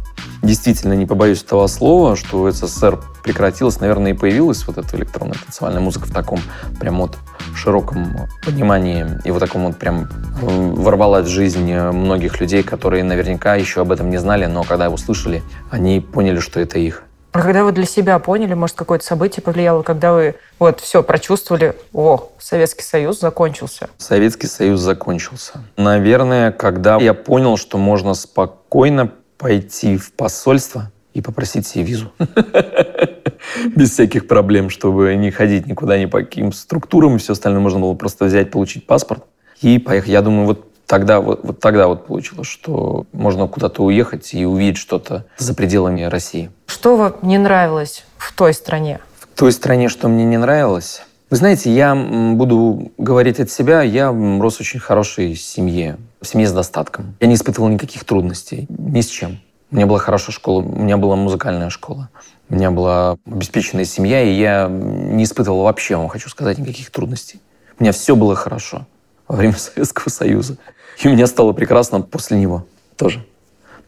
действительно, 0.43 0.95
не 0.95 1.07
побоюсь 1.07 1.43
этого 1.43 1.67
слова, 1.67 2.17
что 2.17 2.51
СССР 2.51 3.01
прекратилась, 3.23 3.81
наверное, 3.81 4.13
и 4.13 4.15
появилась 4.15 4.67
вот 4.67 4.79
эта 4.79 4.97
электронная 4.97 5.37
танцевальная 5.43 5.81
музыка 5.81 6.07
в 6.07 6.13
таком 6.13 6.41
прям 6.81 6.99
вот 6.99 7.17
широком 7.57 8.29
понимании 8.45 9.07
и 9.25 9.31
вот 9.31 9.41
таком 9.41 9.67
вот 9.67 9.77
прям 9.77 10.03
э, 10.03 10.47
ворвалась 10.47 11.27
в 11.27 11.31
жизнь 11.31 11.71
э, 11.71 11.93
многих 11.93 12.41
людей, 12.41 12.63
которые 12.63 13.05
наверняка 13.05 13.55
еще 13.55 13.81
об 13.83 13.93
этом 13.93 14.11
не 14.11 14.19
знали, 14.19 14.47
но 14.47 14.63
когда 14.63 14.91
услышали, 14.91 15.43
они 15.71 16.01
поняли, 16.01 16.41
что 16.41 16.61
это 16.61 16.79
их. 16.79 17.05
А 17.33 17.41
когда 17.41 17.65
вы 17.65 17.73
для 17.73 17.87
себя 17.87 18.19
поняли, 18.19 18.53
может, 18.53 18.77
какое-то 18.77 19.07
событие 19.07 19.43
повлияло, 19.43 19.83
когда 19.83 20.13
вы 20.13 20.35
вот 20.59 20.81
все 20.81 21.03
прочувствовали, 21.03 21.75
о, 21.95 22.29
Советский 22.39 22.85
Союз 22.85 23.21
закончился. 23.21 23.89
Советский 23.97 24.47
Союз 24.47 24.81
закончился. 24.81 25.65
Наверное, 25.79 26.53
когда 26.53 26.99
я 26.99 27.15
понял, 27.15 27.57
что 27.57 27.79
можно 27.79 28.13
спокойно 28.13 29.11
пойти 29.39 29.97
в 29.97 30.13
посольство 30.13 30.92
и 31.15 31.21
попросить 31.21 31.67
себе 31.67 31.85
визу. 31.85 32.13
Без 33.77 33.91
всяких 33.91 34.27
проблем, 34.27 34.71
чтобы 34.71 35.15
не 35.17 35.31
ходить 35.31 35.67
никуда, 35.67 35.99
ни 35.99 36.07
по 36.07 36.21
каким 36.21 36.53
структурам 36.53 37.17
и 37.17 37.19
все 37.19 37.33
остальное. 37.33 37.61
Можно 37.61 37.81
было 37.81 37.95
просто 37.95 38.25
взять, 38.25 38.51
получить 38.51 38.87
паспорт 38.87 39.25
и 39.61 39.79
поехать. 39.79 40.11
Я 40.11 40.23
думаю, 40.23 40.47
вот 40.47 40.73
тогда 40.87 41.21
вот, 41.21 41.41
вот 41.43 41.61
тогда 41.61 41.87
вот 41.89 42.07
получилось, 42.07 42.49
что 42.49 43.07
можно 43.13 43.47
куда-то 43.49 43.83
уехать 43.83 44.35
и 44.35 44.45
увидеть 44.45 44.77
что-то 44.77 45.25
за 45.39 45.55
пределами 45.55 46.03
России. 46.03 46.51
Что 46.67 46.97
вам 46.97 47.15
не 47.23 47.39
нравилось 47.39 48.05
в 48.17 48.33
той 48.35 48.55
стране? 48.55 49.01
В 49.19 49.39
той 49.39 49.53
стране, 49.53 49.89
что 49.89 50.09
мне 50.09 50.25
не 50.25 50.37
нравилось. 50.37 51.03
Вы 51.31 51.37
знаете, 51.37 51.73
я 51.73 51.95
буду 51.95 52.93
говорить 52.99 53.41
от 53.41 53.51
себя, 53.51 53.81
я 53.81 54.09
рос 54.13 54.59
в 54.59 54.61
очень 54.61 54.81
хорошей 54.81 55.35
семье, 55.35 55.97
в 56.21 56.27
семье 56.27 56.47
с 56.47 56.53
достатком. 56.53 57.17
Я 57.21 57.27
не 57.27 57.37
испытывал 57.37 57.71
никаких 57.71 58.05
трудностей, 58.05 58.67
ни 58.69 59.01
с 59.01 59.07
чем. 59.07 59.39
Меня 59.73 59.87
была 59.87 59.99
хорошая 59.99 60.35
школа, 60.35 60.61
у 60.61 60.83
меня 60.83 60.99
была 60.99 61.17
музыкальная 61.17 61.71
школа. 61.71 62.11
У 62.51 62.55
меня 62.55 62.71
была 62.71 63.17
обеспеченная 63.25 63.87
семья, 63.87 64.23
и 64.23 64.35
я 64.35 64.69
не 64.69 65.25
испытывал 65.25 65.63
вообще, 65.63 65.97
вам 65.97 66.09
хочу 66.09 66.29
сказать, 66.29 66.59
никаких 66.59 66.91
трудностей. 66.91 67.41
У 67.79 67.83
меня 67.83 67.93
все 67.93 68.15
было 68.15 68.37
хорошо 68.37 68.87
во 69.27 69.37
время 69.37 69.55
Советского 69.57 70.11
Союза. 70.11 70.59
И 71.03 71.09
у 71.09 71.13
меня 71.13 71.27
стало 71.27 71.55
прекрасно 71.55 72.03
после 72.03 72.39
него 72.39 72.67
тоже. 72.97 73.25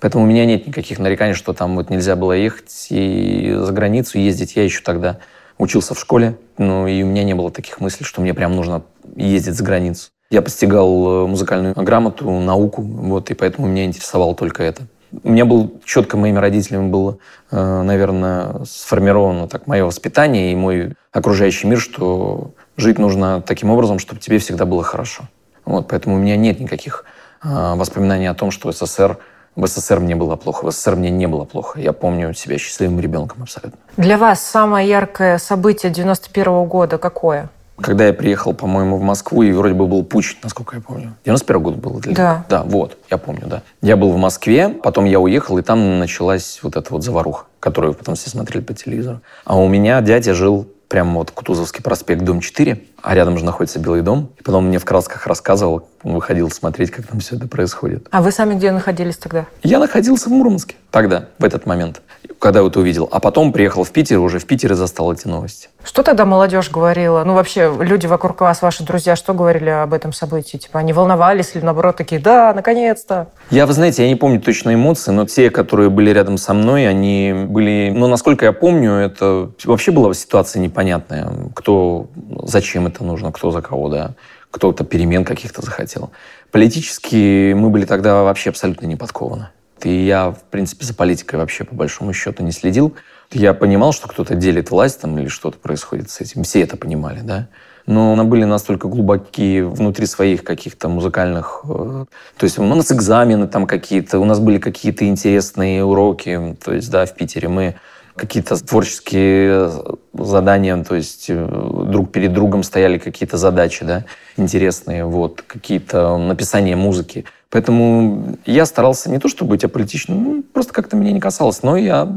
Поэтому 0.00 0.24
у 0.24 0.26
меня 0.26 0.46
нет 0.46 0.66
никаких 0.66 0.98
нареканий, 0.98 1.34
что 1.34 1.52
там 1.52 1.76
вот 1.76 1.90
нельзя 1.90 2.16
было 2.16 2.32
ехать 2.32 2.86
и 2.88 3.54
за 3.54 3.72
границу 3.72 4.18
ездить. 4.18 4.56
Я 4.56 4.64
еще 4.64 4.80
тогда 4.82 5.18
учился 5.58 5.92
в 5.92 6.00
школе, 6.00 6.38
ну 6.56 6.86
и 6.86 7.02
у 7.02 7.06
меня 7.06 7.24
не 7.24 7.34
было 7.34 7.50
таких 7.50 7.80
мыслей, 7.80 8.06
что 8.06 8.22
мне 8.22 8.32
прям 8.32 8.56
нужно 8.56 8.84
ездить 9.16 9.54
за 9.54 9.62
границу. 9.62 10.08
Я 10.30 10.40
постигал 10.40 11.24
э, 11.24 11.26
музыкальную 11.26 11.74
грамоту, 11.74 12.30
науку, 12.30 12.80
вот, 12.80 13.30
и 13.30 13.34
поэтому 13.34 13.68
меня 13.68 13.84
интересовало 13.84 14.34
только 14.34 14.62
это. 14.62 14.86
У 15.22 15.30
меня 15.30 15.44
был 15.44 15.80
четко 15.84 16.16
моими 16.16 16.38
родителями 16.38 16.88
было, 16.88 17.18
э, 17.50 17.82
наверное, 17.82 18.64
сформировано 18.64 19.48
так 19.48 19.66
мое 19.66 19.84
воспитание 19.84 20.52
и 20.52 20.56
мой 20.56 20.94
окружающий 21.12 21.66
мир, 21.66 21.80
что 21.80 22.52
жить 22.76 22.98
нужно 22.98 23.42
таким 23.42 23.70
образом, 23.70 23.98
чтобы 23.98 24.20
тебе 24.20 24.38
всегда 24.38 24.64
было 24.64 24.82
хорошо. 24.82 25.24
Вот, 25.64 25.88
поэтому 25.88 26.16
у 26.16 26.18
меня 26.18 26.36
нет 26.36 26.60
никаких 26.60 27.04
э, 27.42 27.48
воспоминаний 27.48 28.26
о 28.26 28.34
том, 28.34 28.50
что 28.50 28.72
СССР 28.72 29.18
в 29.56 29.66
СССР 29.66 30.00
мне 30.00 30.16
было 30.16 30.36
плохо, 30.36 30.66
в 30.66 30.72
СССР 30.72 30.96
мне 30.96 31.10
не 31.10 31.26
было 31.26 31.44
плохо. 31.44 31.78
Я 31.78 31.92
помню 31.92 32.34
себя 32.34 32.58
счастливым 32.58 32.98
ребенком 32.98 33.42
абсолютно. 33.42 33.78
Для 33.96 34.18
вас 34.18 34.40
самое 34.40 34.88
яркое 34.88 35.38
событие 35.38 35.92
91 35.92 36.64
года 36.64 36.98
какое? 36.98 37.50
Когда 37.80 38.06
я 38.06 38.12
приехал, 38.12 38.54
по-моему, 38.54 38.96
в 38.98 39.02
Москву, 39.02 39.42
и 39.42 39.52
вроде 39.52 39.74
бы 39.74 39.86
был 39.86 40.04
путь, 40.04 40.36
насколько 40.42 40.76
я 40.76 40.82
помню. 40.82 41.14
91 41.24 41.62
год 41.62 41.74
был 41.76 41.98
для 41.98 42.14
Да. 42.14 42.46
Да, 42.48 42.62
вот, 42.62 42.98
я 43.10 43.18
помню, 43.18 43.46
да. 43.46 43.62
Я 43.82 43.96
был 43.96 44.12
в 44.12 44.16
Москве, 44.16 44.68
потом 44.68 45.06
я 45.06 45.18
уехал, 45.18 45.58
и 45.58 45.62
там 45.62 45.98
началась 45.98 46.60
вот 46.62 46.76
эта 46.76 46.92
вот 46.92 47.02
заваруха, 47.02 47.46
которую 47.58 47.94
потом 47.94 48.14
все 48.14 48.30
смотрели 48.30 48.62
по 48.62 48.74
телевизору. 48.74 49.20
А 49.44 49.58
у 49.58 49.68
меня 49.68 50.00
дядя 50.02 50.34
жил 50.34 50.68
прямо 50.88 51.18
вот 51.18 51.32
Кутузовский 51.32 51.82
проспект, 51.82 52.22
дом 52.22 52.40
4, 52.40 52.80
а 53.04 53.14
рядом 53.14 53.36
же 53.36 53.44
находится 53.44 53.78
Белый 53.78 54.00
дом. 54.00 54.30
И 54.38 54.42
потом 54.42 54.66
мне 54.66 54.78
в 54.78 54.84
красках 54.86 55.26
рассказывал, 55.26 55.86
Он 56.02 56.14
выходил 56.14 56.50
смотреть, 56.50 56.90
как 56.90 57.06
там 57.06 57.20
все 57.20 57.36
это 57.36 57.46
происходит. 57.46 58.08
А 58.10 58.22
вы 58.22 58.32
сами 58.32 58.54
где 58.54 58.72
находились 58.72 59.18
тогда? 59.18 59.44
Я 59.62 59.78
находился 59.78 60.30
в 60.30 60.32
Мурманске 60.32 60.76
тогда, 60.90 61.26
в 61.38 61.44
этот 61.44 61.66
момент, 61.66 62.00
когда 62.38 62.62
вот 62.62 62.76
увидел. 62.76 63.08
А 63.10 63.18
потом 63.18 63.52
приехал 63.52 63.82
в 63.84 63.90
Питер, 63.90 64.20
уже 64.20 64.38
в 64.38 64.46
Питере 64.46 64.74
застал 64.74 65.12
эти 65.12 65.26
новости. 65.26 65.68
Что 65.82 66.02
тогда 66.02 66.24
молодежь 66.24 66.70
говорила? 66.70 67.24
Ну, 67.24 67.34
вообще, 67.34 67.74
люди 67.80 68.06
вокруг 68.06 68.40
вас, 68.40 68.62
ваши 68.62 68.84
друзья, 68.84 69.16
что 69.16 69.34
говорили 69.34 69.70
об 69.70 69.92
этом 69.92 70.12
событии? 70.12 70.56
Типа, 70.56 70.78
они 70.78 70.92
волновались 70.92 71.50
или, 71.54 71.64
наоборот, 71.64 71.96
такие, 71.96 72.20
да, 72.20 72.52
наконец-то? 72.54 73.28
Я, 73.50 73.66
вы 73.66 73.72
знаете, 73.72 74.04
я 74.04 74.08
не 74.08 74.14
помню 74.14 74.40
точно 74.40 74.72
эмоции, 74.72 75.10
но 75.10 75.26
те, 75.26 75.50
которые 75.50 75.90
были 75.90 76.10
рядом 76.10 76.38
со 76.38 76.54
мной, 76.54 76.88
они 76.88 77.34
были... 77.48 77.92
Ну, 77.94 78.06
насколько 78.06 78.44
я 78.46 78.52
помню, 78.52 78.92
это 78.92 79.50
вообще 79.64 79.90
была 79.90 80.14
ситуация 80.14 80.60
непонятная. 80.60 81.32
Кто, 81.54 82.06
зачем 82.44 82.86
это 82.86 82.93
нужно, 83.02 83.32
кто 83.32 83.50
за 83.50 83.62
кого, 83.62 83.88
да. 83.88 84.14
Кто-то 84.50 84.84
перемен 84.84 85.24
каких-то 85.24 85.62
захотел. 85.62 86.12
Политически 86.52 87.52
мы 87.54 87.70
были 87.70 87.86
тогда 87.86 88.22
вообще 88.22 88.50
абсолютно 88.50 88.86
не 88.86 88.94
подкованы. 88.94 89.48
И 89.82 90.04
я, 90.06 90.30
в 90.30 90.44
принципе, 90.44 90.86
за 90.86 90.94
политикой 90.94 91.36
вообще, 91.36 91.64
по 91.64 91.74
большому 91.74 92.12
счету, 92.12 92.44
не 92.44 92.52
следил. 92.52 92.94
Я 93.32 93.54
понимал, 93.54 93.92
что 93.92 94.06
кто-то 94.06 94.34
делит 94.34 94.70
власть 94.70 95.00
там 95.00 95.18
или 95.18 95.28
что-то 95.28 95.58
происходит 95.58 96.10
с 96.10 96.20
этим. 96.20 96.44
Все 96.44 96.60
это 96.60 96.76
понимали, 96.76 97.20
да. 97.20 97.48
Но 97.86 98.14
мы 98.14 98.24
были 98.24 98.44
настолько 98.44 98.88
глубокие 98.88 99.66
внутри 99.66 100.06
своих 100.06 100.42
каких-то 100.42 100.88
музыкальных... 100.88 101.64
э, 101.68 102.04
То 102.36 102.44
есть 102.44 102.58
у 102.58 102.62
нас 102.62 102.90
экзамены 102.90 103.46
там 103.46 103.66
какие-то, 103.66 104.18
у 104.20 104.24
нас 104.24 104.38
были 104.38 104.58
какие-то 104.58 105.06
интересные 105.06 105.84
уроки. 105.84 106.56
То 106.64 106.72
есть, 106.72 106.90
да, 106.90 107.04
в 107.04 107.14
Питере 107.14 107.48
мы 107.48 107.74
какие-то 108.16 108.56
творческие 108.64 109.70
задания, 110.12 110.82
то 110.84 110.94
есть 110.94 111.26
э, 111.28 111.46
друг 111.88 112.12
перед 112.12 112.32
другом 112.32 112.62
стояли 112.62 112.98
какие-то 112.98 113.36
задачи, 113.36 113.84
да, 113.84 114.04
интересные, 114.36 115.04
вот, 115.04 115.42
какие-то 115.42 116.16
написания 116.16 116.76
музыки. 116.76 117.24
Поэтому 117.50 118.36
я 118.46 118.66
старался 118.66 119.10
не 119.10 119.18
то, 119.18 119.28
чтобы 119.28 119.50
быть 119.50 119.64
аполитичным, 119.64 120.24
ну, 120.24 120.42
просто 120.42 120.72
как-то 120.72 120.96
меня 120.96 121.12
не 121.12 121.20
касалось, 121.20 121.62
но 121.62 121.76
я 121.76 122.08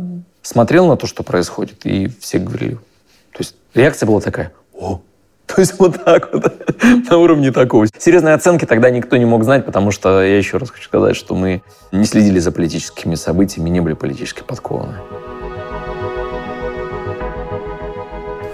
смотрел 0.44 0.88
на 0.88 0.98
то, 0.98 1.08
что 1.08 1.24
происходит, 1.24 1.86
и 1.86 2.10
все 2.20 2.38
говорили. 2.38 2.76
То 3.32 3.40
есть 3.40 3.56
реакция 3.74 4.08
была 4.08 4.22
такая, 4.22 4.54
о, 4.74 5.02
то 5.48 5.62
есть 5.62 5.80
вот 5.80 6.04
так 6.04 6.32
вот, 6.32 6.44
на 7.10 7.18
уровне 7.18 7.52
такого. 7.52 7.88
Серьезной 7.98 8.36
оценки 8.36 8.66
тогда 8.66 8.92
никто 8.92 9.18
не 9.18 9.26
мог 9.26 9.44
знать, 9.44 9.66
потому 9.66 9.90
что, 9.90 10.22
я 10.22 10.38
еще 10.38 10.58
раз 10.58 10.70
хочу 10.70 10.86
сказать, 10.86 11.16
что 11.16 11.34
мы 11.34 11.64
не 11.92 12.06
следили 12.06 12.38
за 12.38 12.52
политическими 12.52 13.16
событиями, 13.16 13.70
не 13.70 13.80
были 13.80 13.94
политически 13.94 14.44
подкованы. 14.44 14.96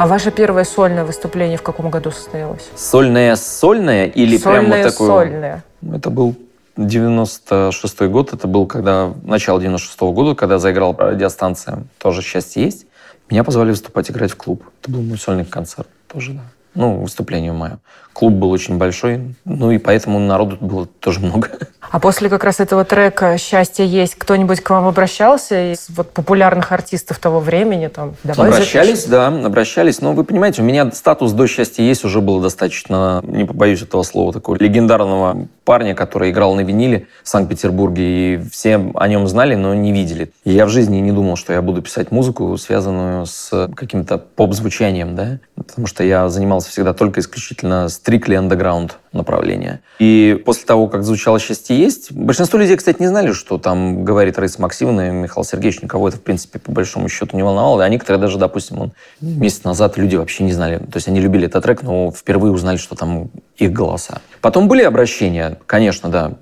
А 0.04 0.08
ваше 0.08 0.32
первое 0.32 0.66
сольное 0.66 1.06
выступление 1.06 1.58
в 1.58 1.62
каком 1.62 1.90
году 1.90 2.12
состоялось? 2.12 2.70
Сольное-сольное 2.76 4.08
или 4.08 4.38
прям 4.38 4.66
вот 4.66 4.82
такое? 4.82 5.08
Сольное. 5.08 5.64
Это 5.94 6.10
был 6.10 6.36
96 6.76 8.02
год, 8.02 8.34
это 8.34 8.46
был 8.46 8.68
когда 8.68 9.14
начало 9.24 9.62
96 9.62 10.02
года, 10.02 10.36
когда 10.36 10.60
заиграл 10.60 10.94
радиостанция 11.00 11.84
«Тоже 12.00 12.22
счастье 12.22 12.66
есть». 12.66 12.86
Меня 13.30 13.46
позвали 13.46 13.70
выступать, 13.70 14.12
играть 14.12 14.32
в 14.32 14.36
клуб. 14.36 14.66
Это 14.82 14.92
был 14.92 15.04
мой 15.04 15.18
сольный 15.18 15.46
концерт 15.46 15.88
тоже, 16.12 16.34
да. 16.34 16.42
Ну, 16.76 17.00
выступление 17.00 17.54
мое. 17.54 17.80
Клуб 18.14 18.34
был 18.34 18.52
очень 18.52 18.78
большой, 18.78 19.36
ну 19.44 19.72
и 19.72 19.80
поэтому 19.80 20.20
народу 20.20 20.58
было 20.62 20.86
тоже 20.86 21.20
много. 21.20 21.50
А 21.94 22.00
после 22.00 22.30
как 22.30 22.44
раз 22.44 22.60
этого 22.60 22.86
трека 22.86 23.38
«Счастье 23.38 23.86
есть» 23.86 24.16
кто-нибудь 24.16 24.62
к 24.62 24.70
вам 24.70 24.88
обращался 24.88 25.74
из 25.74 25.88
вот 25.90 26.10
популярных 26.12 26.72
артистов 26.72 27.20
того 27.20 27.40
времени? 27.40 27.88
Там, 27.88 28.16
Давай 28.24 28.50
обращались, 28.50 29.06
да, 29.06 29.28
обращались. 29.28 30.02
Но 30.02 30.14
вы 30.14 30.24
понимаете, 30.24 30.62
у 30.62 30.66
меня 30.66 30.92
статус 30.92 31.34
до 31.34 31.46
счастья 31.48 31.84
есть 31.84 32.04
уже 32.04 32.22
был 32.22 32.40
достаточно, 32.40 33.22
не 33.24 33.46
побоюсь 33.46 33.82
этого 33.82 34.04
слова, 34.04 34.34
такого 34.34 34.56
легендарного 34.56 35.48
парня, 35.66 35.96
который 35.96 36.32
играл 36.32 36.56
на 36.56 36.62
виниле 36.62 37.08
в 37.24 37.30
Санкт-Петербурге, 37.30 38.04
и 38.04 38.42
все 38.50 38.92
о 38.96 39.08
нем 39.08 39.28
знали, 39.28 39.56
но 39.56 39.74
не 39.74 39.92
видели. 39.92 40.32
И 40.44 40.52
я 40.52 40.66
в 40.66 40.70
жизни 40.70 40.98
не 40.98 41.12
думал, 41.12 41.36
что 41.36 41.54
я 41.54 41.62
буду 41.62 41.82
писать 41.82 42.12
музыку, 42.12 42.58
связанную 42.58 43.26
с 43.26 43.70
каким-то 43.76 44.18
поп-звучанием, 44.18 45.16
да, 45.16 45.40
потому 45.56 45.88
что 45.88 46.04
я 46.04 46.30
занимался 46.30 46.70
всегда 46.70 46.94
только 46.94 47.20
исключительно 47.20 47.88
стрикли 48.04 48.36
андеграунд 48.36 48.98
направления. 49.14 49.80
И 49.98 50.42
после 50.46 50.66
того, 50.66 50.90
как 50.90 51.04
звучало 51.04 51.40
«Счастье 51.40 51.78
есть», 51.78 52.12
большинство 52.12 52.60
людей, 52.60 52.76
кстати, 52.76 53.00
не 53.00 53.08
знали, 53.08 53.32
что 53.32 53.58
там 53.58 54.04
говорит 54.04 54.38
Раиса 54.38 54.62
Максимовна 54.62 55.08
и 55.08 55.12
Михаил 55.12 55.46
Сергеевич, 55.46 55.82
никого 55.82 56.10
это, 56.10 56.18
в 56.18 56.22
принципе, 56.22 56.60
по 56.60 56.70
большому 56.74 57.08
счету 57.08 57.38
не 57.38 57.44
волновало. 57.44 57.82
А 57.82 57.88
некоторые 57.88 58.20
даже, 58.20 58.38
допустим, 58.38 58.82
он, 58.82 58.92
месяц 59.22 59.64
назад 59.64 59.98
люди 59.98 60.18
вообще 60.18 60.44
не 60.44 60.52
знали. 60.52 60.80
То 60.80 60.96
есть 60.98 61.08
они 61.08 61.22
любили 61.22 61.46
этот 61.46 61.64
трек, 61.64 61.82
но 61.82 62.12
впервые 62.12 62.52
узнали, 62.52 62.76
что 62.76 62.96
там 62.96 63.30
их 63.56 63.72
голоса. 63.72 64.20
Потом 64.42 64.68
были 64.68 64.84
обращения, 64.84 65.58
конечно, 65.66 66.10
да, 66.10 66.34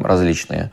различные. 0.00 0.72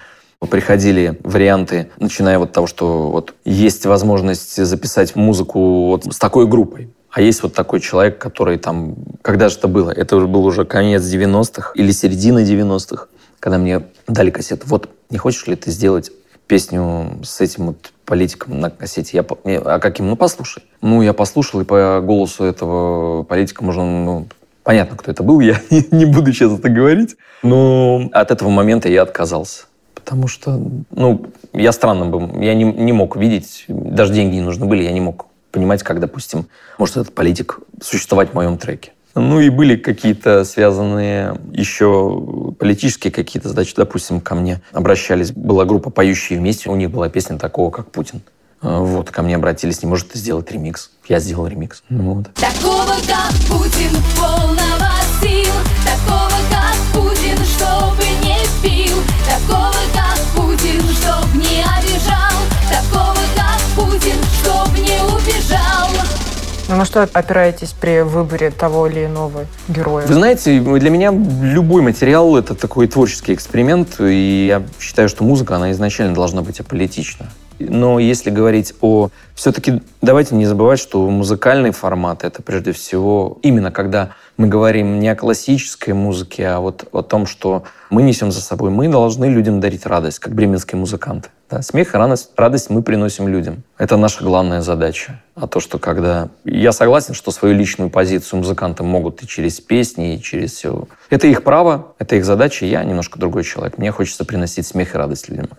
Приходили 0.49 1.19
варианты, 1.23 1.91
начиная 1.99 2.39
вот 2.39 2.49
от 2.49 2.55
того, 2.55 2.65
что 2.65 3.11
вот 3.11 3.35
есть 3.45 3.85
возможность 3.85 4.55
записать 4.65 5.15
музыку 5.15 5.89
вот 5.89 6.11
с 6.11 6.17
такой 6.17 6.47
группой. 6.47 6.89
А 7.11 7.21
есть 7.21 7.43
вот 7.43 7.53
такой 7.53 7.81
человек, 7.81 8.17
который 8.17 8.57
там... 8.57 8.95
Когда 9.21 9.49
же 9.49 9.57
это 9.57 9.67
было? 9.67 9.91
Это 9.91 10.15
уже 10.15 10.27
был 10.27 10.45
уже 10.45 10.63
конец 10.63 11.03
90-х 11.03 11.73
или 11.75 11.91
середина 11.91 12.39
90-х, 12.39 13.07
когда 13.39 13.57
мне 13.57 13.83
дали 14.07 14.31
кассету. 14.31 14.65
Вот, 14.67 14.89
не 15.09 15.17
хочешь 15.17 15.45
ли 15.47 15.55
ты 15.55 15.71
сделать 15.71 16.11
песню 16.47 17.19
с 17.23 17.41
этим 17.41 17.67
вот 17.67 17.91
политиком 18.05 18.61
на 18.61 18.69
кассете? 18.69 19.25
Я, 19.43 19.59
а 19.59 19.79
каким? 19.79 20.07
Ну, 20.07 20.15
послушай. 20.15 20.63
Ну, 20.81 21.01
я 21.01 21.11
послушал, 21.11 21.59
и 21.59 21.65
по 21.65 21.99
голосу 22.01 22.45
этого 22.45 23.23
политика 23.23 23.61
можно... 23.63 23.83
Ну, 23.83 24.27
понятно, 24.63 24.95
кто 24.95 25.11
это 25.11 25.21
был, 25.21 25.39
я 25.41 25.59
не 25.69 26.05
буду 26.05 26.31
сейчас 26.31 26.57
это 26.57 26.69
говорить. 26.69 27.17
Но 27.43 28.09
от 28.13 28.31
этого 28.31 28.49
момента 28.49 28.87
я 28.87 29.01
отказался. 29.01 29.65
Потому 29.95 30.29
что, 30.29 30.61
ну, 30.91 31.25
я 31.51 31.73
странно 31.73 32.05
был. 32.05 32.39
Я 32.39 32.53
не, 32.53 32.63
не 32.63 32.93
мог 32.93 33.17
видеть, 33.17 33.65
даже 33.67 34.13
деньги 34.13 34.35
не 34.35 34.41
нужны 34.41 34.65
были, 34.65 34.83
я 34.83 34.93
не 34.93 35.01
мог 35.01 35.27
понимать, 35.51 35.83
как, 35.83 35.99
допустим, 35.99 36.47
может 36.77 36.97
этот 36.97 37.13
политик 37.13 37.59
существовать 37.81 38.29
в 38.31 38.33
моем 38.33 38.57
треке. 38.57 38.91
Ну 39.13 39.41
и 39.41 39.49
были 39.49 39.75
какие-то 39.75 40.45
связанные 40.45 41.37
еще 41.51 42.53
политические 42.57 43.11
какие-то 43.11 43.49
задачи. 43.49 43.73
Допустим, 43.75 44.21
ко 44.21 44.35
мне 44.35 44.61
обращались, 44.71 45.31
была 45.31 45.65
группа 45.65 45.89
«Поющие 45.89 46.39
вместе», 46.39 46.69
у 46.69 46.75
них 46.75 46.91
была 46.91 47.09
песня 47.09 47.37
такого, 47.37 47.71
как 47.71 47.91
«Путин». 47.91 48.21
А, 48.61 48.79
Вот, 48.79 49.09
ко 49.11 49.21
мне 49.21 49.35
обратились, 49.35 49.81
не 49.83 49.89
может 49.89 50.09
ты 50.09 50.17
сделать 50.19 50.49
ремикс. 50.51 50.91
Я 51.09 51.19
сделал 51.19 51.47
ремикс. 51.47 51.83
Вот. 51.89 52.31
Такого, 52.35 52.93
как 53.07 53.33
Путин, 53.49 53.91
полного 54.15 54.91
сил 55.19 55.51
Такого, 55.83 56.37
как 56.49 56.77
Путин, 56.93 57.37
чтобы 57.43 58.03
не 58.23 58.37
пил 58.63 58.97
Такого, 59.27 59.73
как 59.93 60.19
Путин, 60.35 60.79
чтоб 60.95 61.25
не 61.35 61.50
на 66.81 66.85
что 66.85 67.07
опираетесь 67.13 67.73
при 67.73 68.01
выборе 68.01 68.49
того 68.49 68.87
или 68.87 69.05
иного 69.05 69.45
героя? 69.67 70.07
Вы 70.07 70.13
знаете, 70.15 70.59
для 70.59 70.89
меня 70.89 71.11
любой 71.11 71.83
материал— 71.83 72.35
это 72.37 72.55
такой 72.55 72.87
творческий 72.87 73.35
эксперимент, 73.35 73.99
и 73.99 74.47
я 74.47 74.63
считаю, 74.79 75.07
что 75.07 75.23
музыка, 75.23 75.57
она 75.57 75.71
изначально 75.73 76.15
должна 76.15 76.41
быть 76.41 76.59
аполитична. 76.59 77.27
Но 77.59 77.99
если 77.99 78.31
говорить 78.31 78.73
о... 78.81 79.09
Все-таки 79.35 79.83
давайте 80.01 80.33
не 80.33 80.47
забывать, 80.47 80.79
что 80.79 81.07
музыкальный 81.07 81.69
формат— 81.69 82.23
это 82.23 82.41
прежде 82.41 82.71
всего 82.71 83.37
именно 83.43 83.69
когда 83.69 84.15
мы 84.41 84.47
говорим 84.47 84.99
не 84.99 85.07
о 85.07 85.15
классической 85.15 85.93
музыке, 85.93 86.47
а 86.47 86.59
вот 86.59 86.87
о 86.91 87.03
том, 87.03 87.27
что 87.27 87.63
мы 87.91 88.01
несем 88.01 88.31
за 88.31 88.41
собой. 88.41 88.71
Мы 88.71 88.89
должны 88.89 89.25
людям 89.25 89.59
дарить 89.59 89.85
радость, 89.85 90.17
как 90.17 90.33
бременские 90.33 90.79
музыканты. 90.79 91.29
Да, 91.47 91.61
смех 91.61 91.93
и 91.93 91.97
радость, 91.97 92.31
радость 92.35 92.71
мы 92.71 92.81
приносим 92.81 93.27
людям. 93.27 93.61
Это 93.77 93.97
наша 93.97 94.23
главная 94.23 94.61
задача. 94.61 95.21
А 95.35 95.45
то, 95.45 95.59
что 95.59 95.77
когда... 95.77 96.29
Я 96.43 96.71
согласен, 96.71 97.13
что 97.13 97.29
свою 97.29 97.53
личную 97.53 97.91
позицию 97.91 98.39
музыканты 98.39 98.81
могут 98.81 99.21
и 99.21 99.27
через 99.27 99.59
песни, 99.59 100.15
и 100.15 100.21
через 100.21 100.53
все. 100.53 100.87
Это 101.11 101.27
их 101.27 101.43
право, 101.43 101.93
это 101.99 102.15
их 102.15 102.25
задача. 102.25 102.65
Я 102.65 102.83
немножко 102.83 103.19
другой 103.19 103.43
человек. 103.43 103.77
Мне 103.77 103.91
хочется 103.91 104.25
приносить 104.25 104.65
смех 104.65 104.95
и 104.95 104.97
радость 104.97 105.29
людям. 105.29 105.49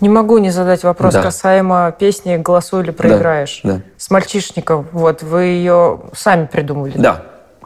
Не 0.00 0.08
могу 0.08 0.38
не 0.38 0.50
задать 0.50 0.84
вопрос 0.84 1.14
Да. 1.14 1.22
касаемо 1.22 1.92
песни 1.98 2.36
«Голосуй 2.36 2.82
или 2.84 2.90
проиграешь». 2.92 3.60
Да. 3.64 3.80
С 3.96 4.10
«Мальчишников», 4.10 4.86
вот, 4.92 5.22
вы 5.22 5.42
ее 5.42 6.02
сами 6.14 6.46
придумали? 6.46 6.92
Да, 6.96 7.24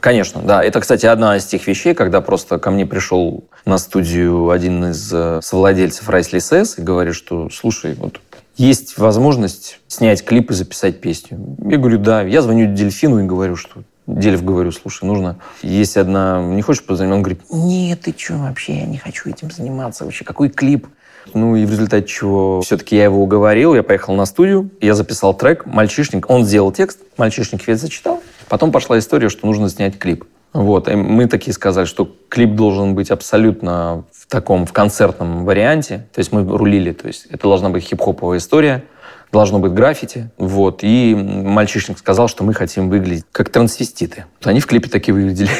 конечно, 0.08 0.40
да. 0.40 0.64
Это, 0.64 0.80
кстати, 0.80 1.04
одна 1.04 1.36
из 1.36 1.44
тех 1.44 1.66
вещей, 1.66 1.92
когда 1.92 2.22
просто 2.22 2.58
ко 2.58 2.70
мне 2.70 2.86
пришел 2.86 3.44
на 3.66 3.76
студию 3.76 4.48
один 4.48 4.86
из 4.86 5.12
э, 5.12 5.40
совладельцев 5.42 6.08
Райсли 6.08 6.38
СС 6.38 6.78
и 6.78 6.80
говорит, 6.80 7.14
что, 7.14 7.50
слушай, 7.50 7.92
вот 7.92 8.18
есть 8.56 8.96
возможность 8.96 9.80
снять 9.86 10.24
клип 10.24 10.50
и 10.50 10.54
записать 10.54 11.02
песню. 11.02 11.38
Я 11.62 11.76
говорю, 11.76 11.98
да. 11.98 12.22
Я 12.22 12.40
звоню 12.40 12.74
Дельфину 12.74 13.22
и 13.22 13.26
говорю, 13.26 13.56
что 13.56 13.82
Дельф, 14.06 14.42
говорю, 14.42 14.72
слушай, 14.72 15.04
нужно... 15.04 15.40
Есть 15.60 15.98
одна... 15.98 16.42
Не 16.42 16.62
хочешь 16.62 16.84
позвонить? 16.84 17.14
Он 17.14 17.22
говорит, 17.22 17.42
нет, 17.50 18.00
ты 18.00 18.14
что 18.16 18.38
вообще? 18.38 18.78
Я 18.78 18.86
не 18.86 18.96
хочу 18.96 19.28
этим 19.28 19.50
заниматься 19.50 20.06
вообще. 20.06 20.24
Какой 20.24 20.48
клип? 20.48 20.86
Ну 21.34 21.54
и 21.54 21.66
в 21.66 21.70
результате 21.70 22.06
чего 22.06 22.62
все-таки 22.62 22.96
я 22.96 23.04
его 23.04 23.22
уговорил, 23.22 23.74
я 23.74 23.82
поехал 23.82 24.14
на 24.14 24.24
студию, 24.24 24.70
я 24.80 24.94
записал 24.94 25.34
трек 25.34 25.66
«Мальчишник». 25.66 26.30
Он 26.30 26.46
сделал 26.46 26.72
текст, 26.72 27.00
«Мальчишник» 27.18 27.68
весь 27.68 27.80
зачитал. 27.80 28.22
Потом 28.48 28.72
пошла 28.72 28.98
история, 28.98 29.28
что 29.28 29.46
нужно 29.46 29.68
снять 29.68 29.98
клип. 29.98 30.24
Вот. 30.52 30.88
И 30.88 30.94
мы 30.94 31.26
такие 31.26 31.52
сказали, 31.52 31.84
что 31.84 32.10
клип 32.28 32.54
должен 32.54 32.94
быть 32.94 33.10
абсолютно 33.10 34.04
в 34.12 34.26
таком, 34.26 34.66
в 34.66 34.72
концертном 34.72 35.44
варианте. 35.44 36.06
То 36.14 36.20
есть 36.20 36.32
мы 36.32 36.44
рулили. 36.44 36.92
То 36.92 37.06
есть 37.06 37.26
это 37.26 37.42
должна 37.48 37.68
быть 37.68 37.84
хип-хоповая 37.84 38.38
история, 38.38 38.84
должно 39.30 39.58
быть 39.58 39.72
граффити. 39.72 40.30
Вот. 40.38 40.80
И 40.82 41.14
мальчишник 41.14 41.98
сказал, 41.98 42.28
что 42.28 42.44
мы 42.44 42.54
хотим 42.54 42.88
выглядеть 42.88 43.24
как 43.30 43.50
трансвеститы. 43.50 44.24
Они 44.42 44.60
в 44.60 44.66
клипе 44.66 44.88
такие 44.88 45.12
выглядели, 45.12 45.50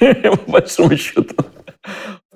по 0.00 0.50
большому 0.52 0.96
счету. 0.96 1.34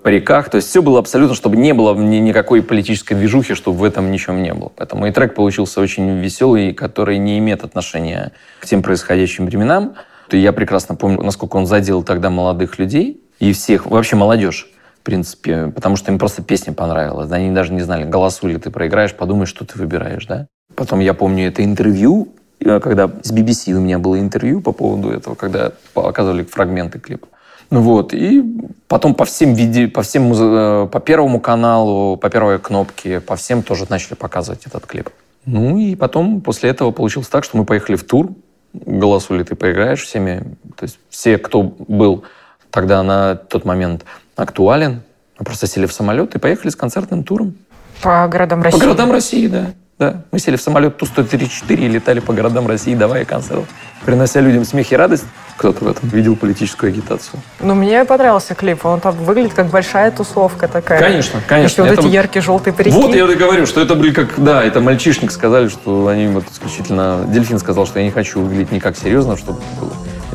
Париках. 0.02 0.48
То 0.48 0.56
есть 0.56 0.68
все 0.68 0.82
было 0.82 0.98
абсолютно, 0.98 1.34
чтобы 1.34 1.56
не 1.56 1.74
было 1.74 1.94
ни- 1.94 2.16
никакой 2.16 2.62
политической 2.62 3.14
движухи, 3.14 3.54
чтобы 3.54 3.78
в 3.78 3.84
этом 3.84 4.10
ничем 4.10 4.42
не 4.42 4.54
было. 4.54 4.72
Поэтому 4.76 5.06
и 5.06 5.12
трек 5.12 5.34
получился 5.34 5.80
очень 5.80 6.18
веселый, 6.18 6.72
который 6.72 7.18
не 7.18 7.38
имеет 7.38 7.64
отношения 7.64 8.32
к 8.60 8.66
тем 8.66 8.82
происходящим 8.82 9.46
временам. 9.46 9.94
И 10.30 10.38
я 10.38 10.52
прекрасно 10.52 10.94
помню, 10.94 11.22
насколько 11.22 11.56
он 11.56 11.66
задел 11.66 12.02
тогда 12.02 12.30
молодых 12.30 12.78
людей 12.78 13.22
и 13.40 13.52
всех, 13.52 13.86
вообще 13.86 14.16
молодежь, 14.16 14.70
в 15.00 15.02
принципе, 15.02 15.68
потому 15.68 15.96
что 15.96 16.12
им 16.12 16.18
просто 16.18 16.42
песня 16.42 16.72
понравилась. 16.72 17.30
Они 17.32 17.50
даже 17.50 17.72
не 17.72 17.80
знали, 17.80 18.04
голосуй 18.04 18.52
ли 18.52 18.58
ты 18.58 18.70
проиграешь, 18.70 19.14
подумай, 19.14 19.46
что 19.46 19.64
ты 19.64 19.78
выбираешь, 19.78 20.26
да. 20.26 20.46
Потом 20.76 21.00
я 21.00 21.14
помню 21.14 21.48
это 21.48 21.64
интервью, 21.64 22.28
э, 22.60 22.78
когда 22.80 23.10
с 23.22 23.32
BBC 23.32 23.72
у 23.72 23.80
меня 23.80 23.98
было 23.98 24.20
интервью 24.20 24.60
по 24.60 24.72
поводу 24.72 25.10
этого, 25.10 25.34
когда 25.34 25.72
показывали 25.94 26.44
фрагменты 26.44 27.00
клипа. 27.00 27.26
Ну 27.70 27.82
вот, 27.82 28.12
и 28.12 28.44
потом 28.88 29.14
по 29.14 29.24
всем 29.24 29.54
виде, 29.54 29.86
по 29.86 30.02
всем, 30.02 30.32
э, 30.32 30.88
по 30.90 31.00
первому 31.00 31.38
каналу, 31.38 32.16
по 32.16 32.28
первой 32.28 32.58
кнопке, 32.58 33.20
по 33.20 33.36
всем 33.36 33.62
тоже 33.62 33.86
начали 33.88 34.14
показывать 34.14 34.66
этот 34.66 34.86
клип. 34.86 35.10
Ну 35.46 35.78
и 35.78 35.94
потом 35.94 36.40
после 36.40 36.70
этого 36.70 36.90
получилось 36.90 37.28
так, 37.28 37.44
что 37.44 37.56
мы 37.56 37.64
поехали 37.64 37.96
в 37.96 38.04
тур, 38.04 38.30
голосу 38.72 39.36
ли 39.36 39.44
ты 39.44 39.54
проиграешь 39.54 40.02
всеми, 40.02 40.56
то 40.76 40.84
есть 40.84 40.98
все, 41.10 41.38
кто 41.38 41.62
был 41.62 42.24
тогда 42.70 43.02
на 43.02 43.36
тот 43.36 43.64
момент 43.64 44.04
актуален, 44.36 45.02
мы 45.38 45.44
просто 45.44 45.66
сели 45.66 45.86
в 45.86 45.92
самолет 45.92 46.34
и 46.34 46.38
поехали 46.38 46.70
с 46.70 46.76
концертным 46.76 47.24
туром. 47.24 47.54
По 48.02 48.26
городам 48.28 48.62
России. 48.62 48.78
По 48.78 48.84
городам 48.84 49.12
России, 49.12 49.46
да. 49.46 49.72
да. 49.98 50.22
Мы 50.32 50.38
сели 50.38 50.56
в 50.56 50.62
самолет 50.62 50.96
Ту-134 50.98 51.74
и 51.74 51.88
летали 51.88 52.20
по 52.20 52.32
городам 52.32 52.66
России, 52.66 52.94
давая 52.94 53.24
концерт, 53.24 53.64
принося 54.04 54.40
людям 54.40 54.64
смех 54.64 54.90
и 54.92 54.96
радость. 54.96 55.24
Кто-то 55.60 55.84
в 55.84 55.88
этом 55.88 56.08
видел 56.08 56.36
политическую 56.36 56.88
агитацию. 56.88 57.38
Ну, 57.60 57.74
мне 57.74 58.06
понравился 58.06 58.54
клип. 58.54 58.86
Он 58.86 58.98
там 58.98 59.14
выглядит 59.14 59.52
как 59.52 59.66
большая 59.66 60.10
тусовка 60.10 60.68
такая. 60.68 60.98
Конечно, 60.98 61.42
конечно. 61.46 61.82
Еще 61.82 61.82
вот 61.82 61.98
Это 61.98 62.08
эти 62.08 62.14
яркие 62.14 62.42
желтые 62.42 62.72
парики. 62.72 62.96
Вот 62.96 63.14
я 63.14 63.30
и 63.30 63.34
говорю, 63.34 63.66
что 63.66 63.82
это 63.82 63.94
были 63.94 64.10
как, 64.14 64.42
да, 64.42 64.64
это 64.64 64.80
мальчишник 64.80 65.30
сказали, 65.30 65.68
что 65.68 66.06
они 66.08 66.28
вот 66.28 66.44
исключительно... 66.50 67.26
Дельфин 67.28 67.58
сказал, 67.58 67.84
что 67.84 67.98
я 67.98 68.06
не 68.06 68.10
хочу 68.10 68.40
выглядеть 68.40 68.72
никак 68.72 68.96
серьезно, 68.96 69.36
чтобы 69.36 69.60
было. 69.78 69.92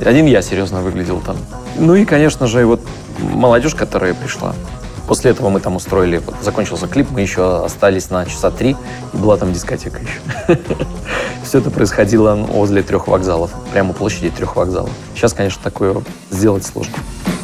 Один 0.08 0.28
я 0.28 0.44
серьезно 0.44 0.82
выглядел 0.82 1.20
там. 1.22 1.38
Ну 1.76 1.96
и, 1.96 2.06
конечно 2.06 2.46
же, 2.46 2.62
и 2.62 2.64
вот 2.64 2.82
молодежь, 3.18 3.74
которая 3.74 4.14
пришла. 4.14 4.54
После 5.08 5.32
этого 5.32 5.50
мы 5.50 5.60
там 5.60 5.76
устроили, 5.76 6.18
вот 6.18 6.36
закончился 6.42 6.88
клип, 6.88 7.12
мы 7.12 7.22
еще 7.22 7.64
остались 7.64 8.10
на 8.10 8.26
часа 8.26 8.50
три, 8.50 8.76
и 9.14 9.18
была 9.18 9.38
там 9.38 9.54
дискотека 9.54 10.00
еще. 10.00 10.60
Все 11.44 11.60
это 11.60 11.70
происходило 11.70 12.36
возле 12.36 12.82
трех 12.82 13.08
вокзалов, 13.08 13.52
прямо 13.72 13.92
у 13.92 13.94
площади 13.94 14.32
трех 14.32 14.56
вокзалов. 14.56 14.90
Сейчас, 15.14 15.34
конечно, 15.34 15.62
такое 15.64 16.02
сделать 16.32 16.66
сложно. 16.66 16.96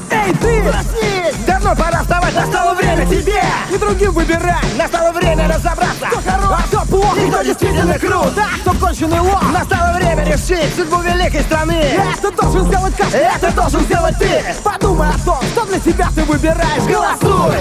Эй, 0.10 0.34
ты! 0.34 0.62
Проснись! 0.64 1.46
Давно 1.48 1.76
пора 1.76 2.02
вставать, 2.02 2.36
настало 2.36 2.74
время 2.76 3.06
тебе 3.06 3.42
И 3.74 3.78
другим 3.78 4.12
выбирать, 4.12 4.78
настало 4.78 5.12
время 5.12 5.48
разобраться 5.48 6.06
Кто 6.06 6.22
хорош, 6.30 6.50
а 6.52 6.64
кто 6.68 6.86
плох, 6.86 7.18
и 7.18 7.30
кто 7.30 7.42
действительно 7.44 7.98
крут 7.98 8.34
А 8.38 8.60
кто 8.62 8.71
конченый 9.02 9.20
лох, 9.20 9.44
настало 9.52 9.98
время 9.98 10.24
решить 10.24 10.76
Судьбу 10.76 10.98
великой 11.02 11.42
страны 11.42 11.74
Это 12.18 12.32
должен 12.32 12.66
сделать 12.68 12.96
каждый, 12.96 13.20
это 13.20 13.56
должен 13.56 13.80
сделать 13.82 14.16
ты 14.20 14.44
Подумай 14.64 15.08
о 15.10 15.26
том, 15.26 15.38
что 15.52 15.66
для 15.66 15.80
себя 15.80 16.08
ты 16.16 16.24
выбираешь 16.24 16.84
Голосуй! 16.88 17.56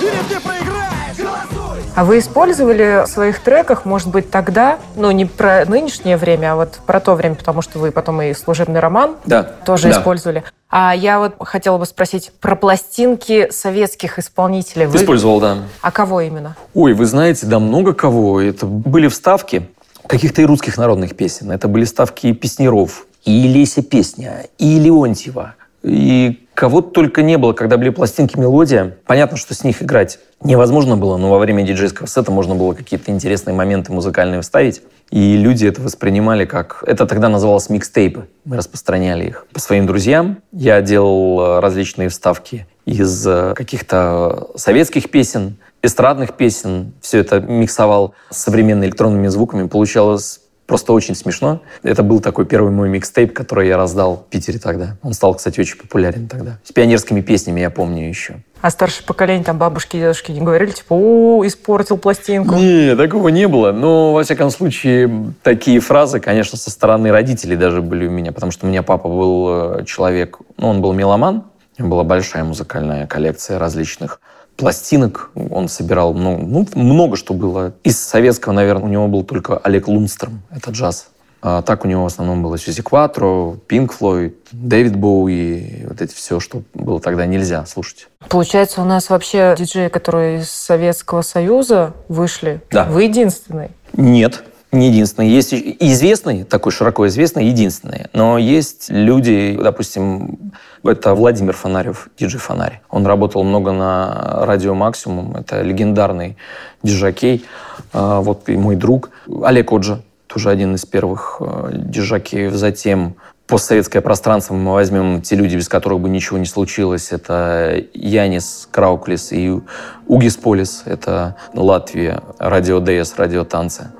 Или 0.00 0.22
ты 0.28 0.40
проиграешь, 0.40 1.16
голосуй! 1.16 1.82
А 1.94 2.04
вы 2.04 2.18
использовали 2.18 3.04
в 3.04 3.08
своих 3.08 3.40
треках, 3.40 3.84
может 3.84 4.08
быть, 4.08 4.30
тогда, 4.30 4.78
ну, 4.96 5.10
не 5.10 5.26
про 5.26 5.64
нынешнее 5.66 6.16
время, 6.16 6.52
а 6.52 6.56
вот 6.56 6.78
про 6.86 7.00
то 7.00 7.14
время, 7.14 7.34
потому 7.34 7.62
что 7.62 7.78
вы 7.78 7.90
потом 7.90 8.22
и 8.22 8.32
служебный 8.32 8.80
роман 8.80 9.16
Да. 9.26 9.42
тоже 9.42 9.90
да. 9.90 9.98
использовали. 9.98 10.44
А 10.70 10.94
я 10.94 11.18
вот 11.18 11.34
хотела 11.40 11.78
бы 11.78 11.86
спросить 11.86 12.32
про 12.40 12.54
пластинки 12.54 13.50
советских 13.50 14.18
исполнителей. 14.18 14.86
Вы- 14.86 14.98
Использовал, 14.98 15.40
да. 15.40 15.58
А 15.82 15.90
кого 15.90 16.20
именно? 16.20 16.56
Ой, 16.74 16.94
вы 16.94 17.06
знаете, 17.06 17.46
да 17.46 17.58
много 17.58 17.92
кого. 17.92 18.40
Это 18.40 18.66
были 18.66 19.08
вставки 19.08 19.68
каких-то 20.10 20.42
и 20.42 20.44
русских 20.44 20.76
народных 20.76 21.14
песен. 21.14 21.52
Это 21.52 21.68
были 21.68 21.84
вставки 21.84 22.26
и 22.26 22.32
Песнеров, 22.32 23.06
и 23.24 23.46
Леся 23.46 23.80
Песня, 23.80 24.46
и 24.58 24.80
Леонтьева. 24.80 25.54
И 25.84 26.46
кого 26.52 26.80
только 26.80 27.22
не 27.22 27.38
было, 27.38 27.52
когда 27.52 27.76
были 27.78 27.90
пластинки 27.90 28.36
«Мелодия». 28.36 28.98
Понятно, 29.06 29.36
что 29.36 29.54
с 29.54 29.62
них 29.62 29.82
играть 29.82 30.18
невозможно 30.42 30.96
было, 30.96 31.16
но 31.16 31.30
во 31.30 31.38
время 31.38 31.62
диджейского 31.62 32.08
сета 32.08 32.32
можно 32.32 32.56
было 32.56 32.74
какие-то 32.74 33.12
интересные 33.12 33.54
моменты 33.54 33.92
музыкальные 33.92 34.40
вставить. 34.40 34.82
И 35.10 35.36
люди 35.36 35.66
это 35.66 35.80
воспринимали 35.80 36.44
как... 36.44 36.82
Это 36.86 37.06
тогда 37.06 37.28
называлось 37.28 37.70
микстейпы. 37.70 38.26
Мы 38.44 38.56
распространяли 38.56 39.28
их 39.28 39.46
по 39.52 39.60
своим 39.60 39.86
друзьям. 39.86 40.38
Я 40.50 40.82
делал 40.82 41.40
э, 41.40 41.60
различные 41.60 42.08
вставки 42.08 42.66
из 42.84 43.26
э, 43.26 43.54
каких-то 43.54 44.48
советских 44.56 45.10
песен, 45.10 45.56
эстрадных 45.82 46.34
песен. 46.34 46.92
Все 47.00 47.18
это 47.18 47.40
миксовал 47.40 48.14
с 48.30 48.38
современными 48.38 48.86
электронными 48.86 49.28
звуками. 49.28 49.66
Получалось 49.68 50.40
просто 50.70 50.92
очень 50.92 51.16
смешно. 51.16 51.62
Это 51.82 52.04
был 52.04 52.20
такой 52.20 52.46
первый 52.46 52.70
мой 52.70 52.88
микстейп, 52.88 53.32
который 53.32 53.66
я 53.66 53.76
раздал 53.76 54.18
в 54.18 54.30
Питере 54.30 54.60
тогда. 54.60 54.96
Он 55.02 55.12
стал, 55.14 55.34
кстати, 55.34 55.58
очень 55.58 55.76
популярен 55.76 56.28
тогда. 56.28 56.58
С 56.62 56.70
пионерскими 56.70 57.22
песнями 57.22 57.60
я 57.60 57.70
помню 57.70 58.08
еще. 58.08 58.36
А 58.60 58.70
старшее 58.70 59.04
поколение, 59.04 59.42
там 59.42 59.58
бабушки 59.58 59.96
и 59.96 60.00
дедушки 60.00 60.30
не 60.30 60.40
говорили, 60.40 60.70
типа, 60.70 60.92
о, 60.92 61.44
испортил 61.44 61.98
пластинку. 61.98 62.54
Не, 62.54 62.94
такого 62.94 63.30
не 63.30 63.48
было. 63.48 63.72
Но, 63.72 64.12
во 64.12 64.22
всяком 64.22 64.50
случае, 64.50 65.32
такие 65.42 65.80
фразы, 65.80 66.20
конечно, 66.20 66.56
со 66.56 66.70
стороны 66.70 67.10
родителей 67.10 67.56
даже 67.56 67.82
были 67.82 68.06
у 68.06 68.10
меня, 68.10 68.30
потому 68.30 68.52
что 68.52 68.66
у 68.66 68.68
меня 68.68 68.84
папа 68.84 69.08
был 69.08 69.48
э, 69.80 69.84
человек, 69.86 70.38
ну, 70.56 70.68
он 70.68 70.82
был 70.82 70.92
меломан, 70.92 71.44
у 71.78 71.82
него 71.82 71.90
была 71.90 72.04
большая 72.04 72.44
музыкальная 72.44 73.08
коллекция 73.08 73.58
различных 73.58 74.20
пластинок. 74.60 75.30
Он 75.34 75.68
собирал 75.68 76.14
ну, 76.14 76.38
ну, 76.38 76.66
много 76.74 77.16
что 77.16 77.34
было. 77.34 77.72
Из 77.84 77.98
советского, 77.98 78.52
наверное, 78.52 78.84
у 78.84 78.88
него 78.88 79.08
был 79.08 79.24
только 79.24 79.56
Олег 79.58 79.88
Лунстром, 79.88 80.42
это 80.50 80.70
джаз. 80.70 81.08
А 81.42 81.62
так 81.62 81.84
у 81.84 81.88
него 81.88 82.02
в 82.02 82.06
основном 82.06 82.42
было 82.42 82.58
Сьюзи 82.58 82.82
Кватро, 82.82 83.56
Пинк 83.66 83.94
Флойд, 83.94 84.36
Дэвид 84.52 84.96
Боуи, 84.96 85.86
вот 85.88 86.02
эти 86.02 86.14
все, 86.14 86.38
что 86.38 86.62
было 86.74 87.00
тогда 87.00 87.24
нельзя 87.24 87.64
слушать. 87.64 88.08
Получается, 88.28 88.82
у 88.82 88.84
нас 88.84 89.08
вообще 89.08 89.54
диджеи, 89.58 89.88
которые 89.88 90.40
из 90.40 90.50
Советского 90.50 91.22
Союза 91.22 91.94
вышли, 92.08 92.60
Да. 92.70 92.84
вы 92.84 93.04
единственный. 93.04 93.70
Нет, 93.94 94.44
не 94.72 94.88
единственный. 94.88 95.28
Есть 95.28 95.52
известный, 95.52 96.44
такой 96.44 96.70
широко 96.72 97.06
известный, 97.08 97.46
единственный. 97.46 98.06
Но 98.12 98.38
есть 98.38 98.86
люди, 98.88 99.58
допустим, 99.60 100.52
это 100.84 101.14
Владимир 101.14 101.54
Фонарев, 101.54 102.08
диджей 102.18 102.38
Фонарь. 102.38 102.80
Он 102.88 103.04
работал 103.04 103.42
много 103.42 103.72
на 103.72 104.44
радио 104.46 104.74
Максимум. 104.74 105.34
Это 105.36 105.62
легендарный 105.62 106.36
диджакей. 106.82 107.44
А, 107.92 108.20
Вот 108.20 108.48
и 108.48 108.56
мой 108.56 108.76
друг 108.76 109.10
Олег 109.42 109.72
Оджа, 109.72 110.00
тоже 110.28 110.50
один 110.50 110.76
из 110.76 110.86
первых 110.86 111.38
э, 111.40 111.70
диджакеев. 111.72 112.54
Затем 112.54 113.16
постсоветское 113.48 114.00
пространство 114.00 114.54
мы 114.54 114.72
возьмем 114.72 115.22
те 115.22 115.34
люди, 115.34 115.56
без 115.56 115.68
которых 115.68 115.98
бы 115.98 116.08
ничего 116.08 116.38
не 116.38 116.46
случилось. 116.46 117.10
Это 117.10 117.82
Янис 117.92 118.68
Крауклис 118.70 119.32
и 119.32 119.60
Угис 120.06 120.36
Полис. 120.36 120.82
Это 120.84 121.34
Латвия, 121.52 122.22
радио 122.38 122.78
ДС, 122.78 123.16
радио 123.16 123.44
танцы. 123.44 123.90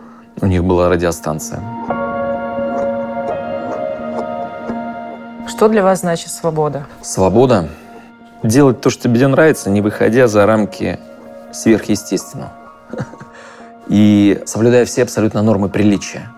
У 0.42 0.46
них 0.46 0.64
была 0.64 0.88
радиостанция. 0.88 1.60
Что 5.46 5.68
для 5.68 5.82
вас 5.82 6.00
значит 6.00 6.30
свобода? 6.30 6.86
Свобода. 7.02 7.68
Делать 8.42 8.80
то, 8.80 8.88
что 8.88 9.02
тебе 9.02 9.26
нравится, 9.26 9.68
не 9.68 9.82
выходя 9.82 10.26
за 10.28 10.46
рамки 10.46 10.98
сверхъестественного. 11.52 12.52
И 13.88 14.40
соблюдая 14.46 14.86
все 14.86 15.02
абсолютно 15.02 15.42
нормы 15.42 15.68
приличия. 15.68 16.30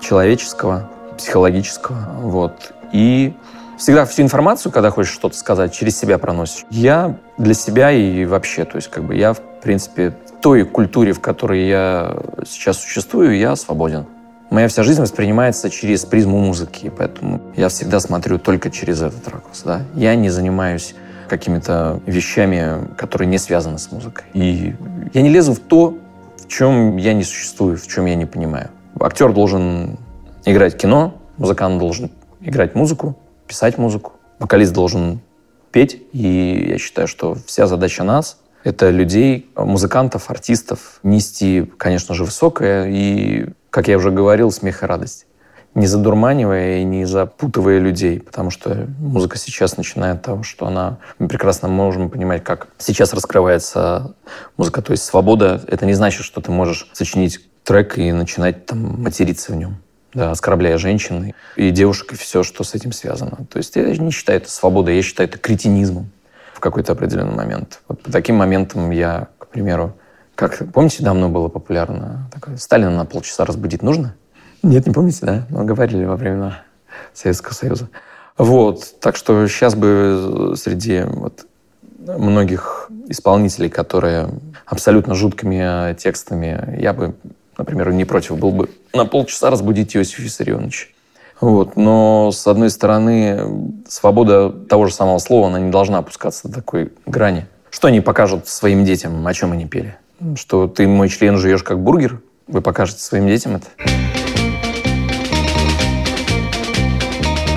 Человеческого, 0.00 0.90
психологического. 1.16 1.98
Вот. 2.22 2.72
И 2.92 3.36
всегда 3.78 4.04
всю 4.04 4.22
информацию, 4.22 4.72
когда 4.72 4.90
хочешь 4.90 5.12
что-то 5.12 5.36
сказать, 5.36 5.72
через 5.72 5.96
себя 5.96 6.18
проносишь. 6.18 6.64
Я 6.70 7.16
для 7.38 7.54
себя 7.54 7.92
и 7.92 8.24
вообще, 8.24 8.64
то 8.64 8.76
есть 8.76 8.90
как 8.90 9.04
бы 9.04 9.14
я, 9.14 9.34
в 9.34 9.40
принципе, 9.62 10.16
той 10.44 10.66
культуре, 10.66 11.14
в 11.14 11.20
которой 11.20 11.66
я 11.66 12.18
сейчас 12.44 12.76
существую, 12.76 13.38
я 13.38 13.56
свободен. 13.56 14.04
Моя 14.50 14.68
вся 14.68 14.82
жизнь 14.82 15.00
воспринимается 15.00 15.70
через 15.70 16.04
призму 16.04 16.38
музыки, 16.38 16.92
поэтому 16.94 17.40
я 17.56 17.70
всегда 17.70 17.98
смотрю 17.98 18.38
только 18.38 18.70
через 18.70 19.00
этот 19.00 19.26
ракурс. 19.26 19.62
Да? 19.62 19.80
Я 19.94 20.14
не 20.16 20.28
занимаюсь 20.28 20.94
какими-то 21.30 21.98
вещами, 22.04 22.94
которые 22.98 23.26
не 23.26 23.38
связаны 23.38 23.78
с 23.78 23.90
музыкой. 23.90 24.26
И 24.34 24.76
я 25.14 25.22
не 25.22 25.30
лезу 25.30 25.54
в 25.54 25.60
то, 25.60 25.96
в 26.36 26.46
чем 26.46 26.98
я 26.98 27.14
не 27.14 27.24
существую, 27.24 27.78
в 27.78 27.86
чем 27.86 28.04
я 28.04 28.14
не 28.14 28.26
понимаю. 28.26 28.68
Актер 29.00 29.32
должен 29.32 29.96
играть 30.44 30.76
кино, 30.76 31.14
музыкант 31.38 31.78
должен 31.78 32.10
играть 32.42 32.74
музыку, 32.74 33.16
писать 33.46 33.78
музыку, 33.78 34.12
Вокалист 34.38 34.74
должен 34.74 35.20
петь, 35.72 36.02
и 36.12 36.66
я 36.68 36.76
считаю, 36.76 37.08
что 37.08 37.34
вся 37.46 37.66
задача 37.66 38.04
нас— 38.04 38.36
это 38.64 38.90
людей, 38.90 39.50
музыкантов, 39.54 40.30
артистов, 40.30 40.98
нести, 41.02 41.70
конечно 41.76 42.14
же, 42.14 42.24
высокое 42.24 42.88
и, 42.88 43.46
как 43.70 43.88
я 43.88 43.98
уже 43.98 44.10
говорил, 44.10 44.50
смех 44.50 44.82
и 44.82 44.86
радость 44.86 45.26
не 45.74 45.86
задурманивая 45.88 46.78
и 46.78 46.84
не 46.84 47.04
запутывая 47.04 47.78
людей, 47.78 48.20
потому 48.20 48.50
что 48.50 48.86
музыка 48.98 49.36
сейчас 49.36 49.76
начинает 49.76 50.22
того, 50.22 50.42
что 50.42 50.66
она... 50.66 50.98
Мы 51.18 51.26
прекрасно 51.28 51.68
можем 51.68 52.10
понимать, 52.10 52.44
как 52.44 52.68
сейчас 52.78 53.12
раскрывается 53.12 54.14
музыка. 54.56 54.82
То 54.82 54.92
есть 54.92 55.04
свобода— 55.04 55.60
это 55.66 55.84
не 55.84 55.94
значит, 55.94 56.24
что 56.24 56.40
ты 56.40 56.52
можешь 56.52 56.88
сочинить 56.92 57.40
трек 57.64 57.98
и 57.98 58.12
начинать 58.12 58.66
там 58.66 59.02
материться 59.02 59.52
в 59.52 59.56
нем, 59.56 59.78
да, 60.12 60.30
оскорбляя 60.30 60.78
женщин 60.78 61.34
и 61.56 61.70
девушек, 61.70 62.12
и 62.12 62.16
все, 62.16 62.44
что 62.44 62.62
с 62.62 62.74
этим 62.74 62.92
связано. 62.92 63.46
То 63.50 63.58
есть 63.58 63.74
я 63.74 63.84
не 63.96 64.12
считаю 64.12 64.38
это 64.38 64.50
свободой, 64.50 64.96
я 64.96 65.02
считаю 65.02 65.28
это 65.28 65.38
кретинизмом 65.38 66.10
в 66.54 66.60
какой-то 66.60 66.92
определенный 66.92 67.34
момент. 67.34 67.80
Вот 67.88 68.00
по 68.02 68.12
таким 68.12 68.36
моментам 68.36 68.90
я, 68.90 69.28
к 69.38 69.48
примеру, 69.48 69.94
как, 70.34 70.62
помните, 70.72 71.02
давно 71.02 71.28
было 71.28 71.48
популярно 71.48 72.28
такое, 72.32 72.56
Сталина 72.56 72.90
на 72.90 73.04
полчаса 73.04 73.44
разбудить 73.44 73.82
нужно? 73.82 74.14
Нет, 74.62 74.86
не 74.86 74.92
помните, 74.92 75.18
да? 75.22 75.46
Мы 75.50 75.64
говорили 75.64 76.04
во 76.04 76.16
времена 76.16 76.62
Советского 77.12 77.52
Союза. 77.52 77.88
Вот, 78.38 79.00
так 79.00 79.16
что 79.16 79.46
сейчас 79.46 79.74
бы 79.74 80.54
среди 80.56 81.02
вот 81.06 81.46
многих 81.98 82.88
исполнителей, 83.08 83.68
которые 83.68 84.28
абсолютно 84.66 85.14
жуткими 85.14 85.94
текстами, 85.94 86.78
я 86.80 86.92
бы, 86.92 87.14
например, 87.58 87.92
не 87.92 88.04
против 88.04 88.38
был 88.38 88.50
бы 88.50 88.70
на 88.92 89.06
полчаса 89.06 89.50
разбудить 89.50 89.96
Иосифа 89.96 90.22
Виссарионовича. 90.22 90.86
Вот. 91.40 91.76
Но, 91.76 92.30
с 92.32 92.46
одной 92.46 92.70
стороны, 92.70 93.72
свобода 93.88 94.50
того 94.50 94.86
же 94.86 94.94
самого 94.94 95.18
слова, 95.18 95.48
она 95.48 95.60
не 95.60 95.70
должна 95.70 95.98
опускаться 95.98 96.48
до 96.48 96.54
такой 96.54 96.92
грани. 97.06 97.46
Что 97.70 97.88
они 97.88 98.00
покажут 98.00 98.48
своим 98.48 98.84
детям, 98.84 99.26
о 99.26 99.34
чем 99.34 99.52
они 99.52 99.66
пели? 99.66 99.96
Что 100.36 100.68
ты 100.68 100.86
мой 100.86 101.08
член 101.08 101.36
жуешь 101.36 101.62
как 101.62 101.80
бургер? 101.80 102.20
Вы 102.46 102.60
покажете 102.60 103.00
своим 103.00 103.26
детям 103.26 103.56
это? 103.56 103.66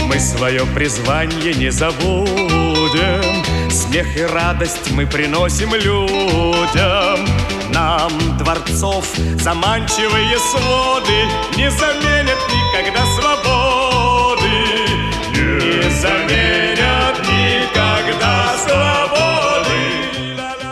Мы 0.08 0.20
свое 0.20 0.62
призвание 0.74 1.54
не 1.54 1.70
забудем, 1.70 3.44
Смех 3.70 4.18
и 4.18 4.24
радость 4.24 4.92
мы 4.92 5.06
приносим 5.06 5.74
людям. 5.76 7.28
Нам 7.72 8.12
дворцов 8.40 9.06
заманчивые 9.40 10.38
своды 10.40 11.28
Не 11.58 11.70
заменят 11.70 12.40
никогда 12.52 12.57
заменят 15.98 17.20
никогда 17.22 18.56
свободы. 18.58 19.78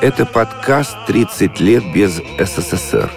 Это 0.01 0.25
подкаст 0.25 0.95
«30 1.07 1.61
лет 1.61 1.83
без 1.93 2.21
СССР», 2.39 3.09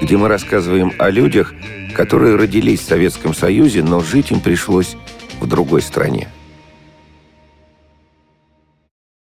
где 0.00 0.16
мы 0.16 0.28
рассказываем 0.28 0.92
о 0.98 1.10
людях, 1.10 1.54
которые 1.94 2.36
родились 2.36 2.80
в 2.80 2.88
Советском 2.88 3.34
Союзе, 3.34 3.82
но 3.82 4.00
жить 4.00 4.30
им 4.30 4.40
пришлось 4.40 4.96
в 5.40 5.46
другой 5.46 5.82
стране. 5.82 6.28